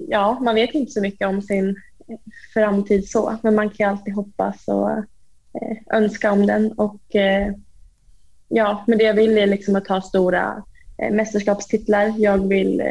ja, 0.08 0.38
man 0.40 0.54
vet 0.54 0.74
inte 0.74 0.92
så 0.92 1.00
mycket 1.00 1.28
om 1.28 1.42
sin 1.42 1.68
eh, 1.68 2.16
framtid 2.54 3.08
så, 3.08 3.36
men 3.42 3.54
man 3.54 3.70
kan 3.70 3.86
ju 3.86 3.90
alltid 3.90 4.14
hoppas 4.14 4.68
och 4.68 4.90
eh, 4.90 5.76
önska 5.90 6.32
om 6.32 6.46
den. 6.46 6.72
Och 6.72 7.16
eh, 7.16 7.54
ja, 8.48 8.84
men 8.86 8.98
det 8.98 9.04
jag 9.04 9.14
vill 9.14 9.38
är 9.38 9.46
liksom 9.46 9.76
att 9.76 9.84
ta 9.84 10.00
stora 10.00 10.62
eh, 10.98 11.12
mästerskapstitlar. 11.12 12.14
Jag 12.18 12.48
vill, 12.48 12.80
eh, 12.80 12.86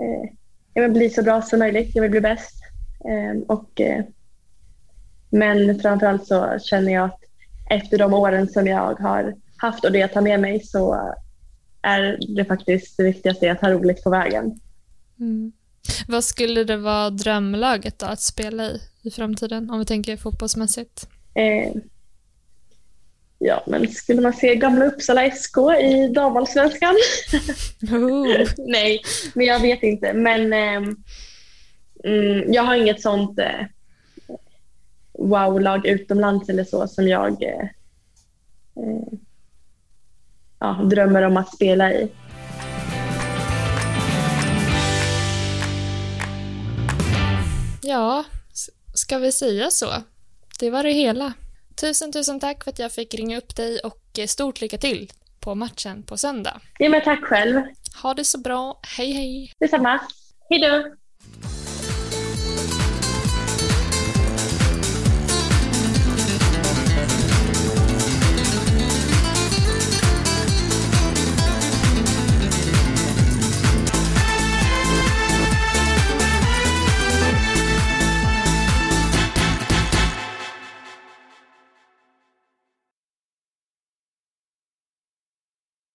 eh, 0.00 0.30
jag 0.74 0.82
vill 0.82 0.92
bli 0.92 1.10
så 1.10 1.22
bra 1.22 1.42
som 1.42 1.58
möjligt. 1.58 1.94
Jag 1.94 2.02
vill 2.02 2.10
bli 2.10 2.20
bäst. 2.20 2.54
Eh, 3.08 3.40
och, 3.46 3.80
eh, 3.80 4.04
men 5.30 5.80
framförallt 5.80 6.26
så 6.26 6.58
känner 6.58 6.92
jag 6.92 7.04
att 7.04 7.20
efter 7.70 7.98
de 7.98 8.14
åren 8.14 8.48
som 8.48 8.66
jag 8.66 8.94
har 9.00 9.34
haft 9.56 9.84
och 9.84 9.92
det 9.92 9.98
jag 9.98 10.12
tar 10.12 10.20
med 10.20 10.40
mig 10.40 10.60
så 10.60 11.14
är 11.82 12.18
det 12.36 12.44
faktiskt 12.44 12.96
det 12.96 13.04
viktigaste 13.04 13.52
att 13.52 13.60
ha 13.60 13.70
roligt 13.70 14.04
på 14.04 14.10
vägen. 14.10 14.60
Mm. 15.24 15.52
Vad 16.08 16.24
skulle 16.24 16.64
det 16.64 16.76
vara 16.76 17.10
drömlaget 17.10 17.98
då 17.98 18.06
att 18.06 18.20
spela 18.20 18.64
i 18.64 18.80
i 19.04 19.10
framtiden, 19.10 19.70
om 19.70 19.78
vi 19.78 19.84
tänker 19.84 20.16
fotbollsmässigt? 20.16 21.08
Eh, 21.34 21.72
ja, 23.38 23.64
men 23.66 23.88
skulle 23.88 24.20
man 24.20 24.32
se 24.32 24.56
gamla 24.56 24.84
Uppsala 24.84 25.30
SK 25.30 25.56
i 25.80 26.08
damallsvenskan? 26.08 26.94
Oh. 27.82 28.48
Nej, 28.58 29.02
men 29.34 29.46
jag 29.46 29.60
vet 29.60 29.82
inte. 29.82 30.12
Men 30.12 30.52
ehm, 30.52 30.96
mm, 32.04 32.52
jag 32.52 32.62
har 32.62 32.74
inget 32.74 33.02
sånt 33.02 33.38
eh, 33.38 33.66
wow-lag 35.12 35.86
utomlands 35.86 36.48
eller 36.48 36.64
så 36.64 36.88
som 36.88 37.08
jag 37.08 37.42
eh, 37.42 37.68
eh, 38.76 39.18
ja, 40.58 40.72
drömmer 40.72 41.22
om 41.22 41.36
att 41.36 41.54
spela 41.54 41.92
i. 41.92 42.08
Ja, 47.86 48.24
ska 48.94 49.18
vi 49.18 49.32
säga 49.32 49.70
så? 49.70 49.86
Det 50.58 50.70
var 50.70 50.82
det 50.82 50.92
hela. 50.92 51.32
Tusen, 51.80 52.12
tusen 52.12 52.40
tack 52.40 52.64
för 52.64 52.70
att 52.70 52.78
jag 52.78 52.92
fick 52.92 53.14
ringa 53.14 53.38
upp 53.38 53.56
dig 53.56 53.78
och 53.78 54.18
eh, 54.18 54.26
stort 54.26 54.60
lycka 54.60 54.78
till 54.78 55.12
på 55.40 55.54
matchen 55.54 56.02
på 56.02 56.16
söndag. 56.16 56.60
Ja, 56.78 56.88
men 56.88 57.04
tack 57.04 57.24
själv. 57.24 57.62
Ha 58.02 58.14
det 58.14 58.24
så 58.24 58.38
bra. 58.38 58.80
Hej, 58.96 59.12
hej! 59.12 59.52
Detsamma. 59.60 60.00
Hej 60.50 60.60
då! 60.60 60.94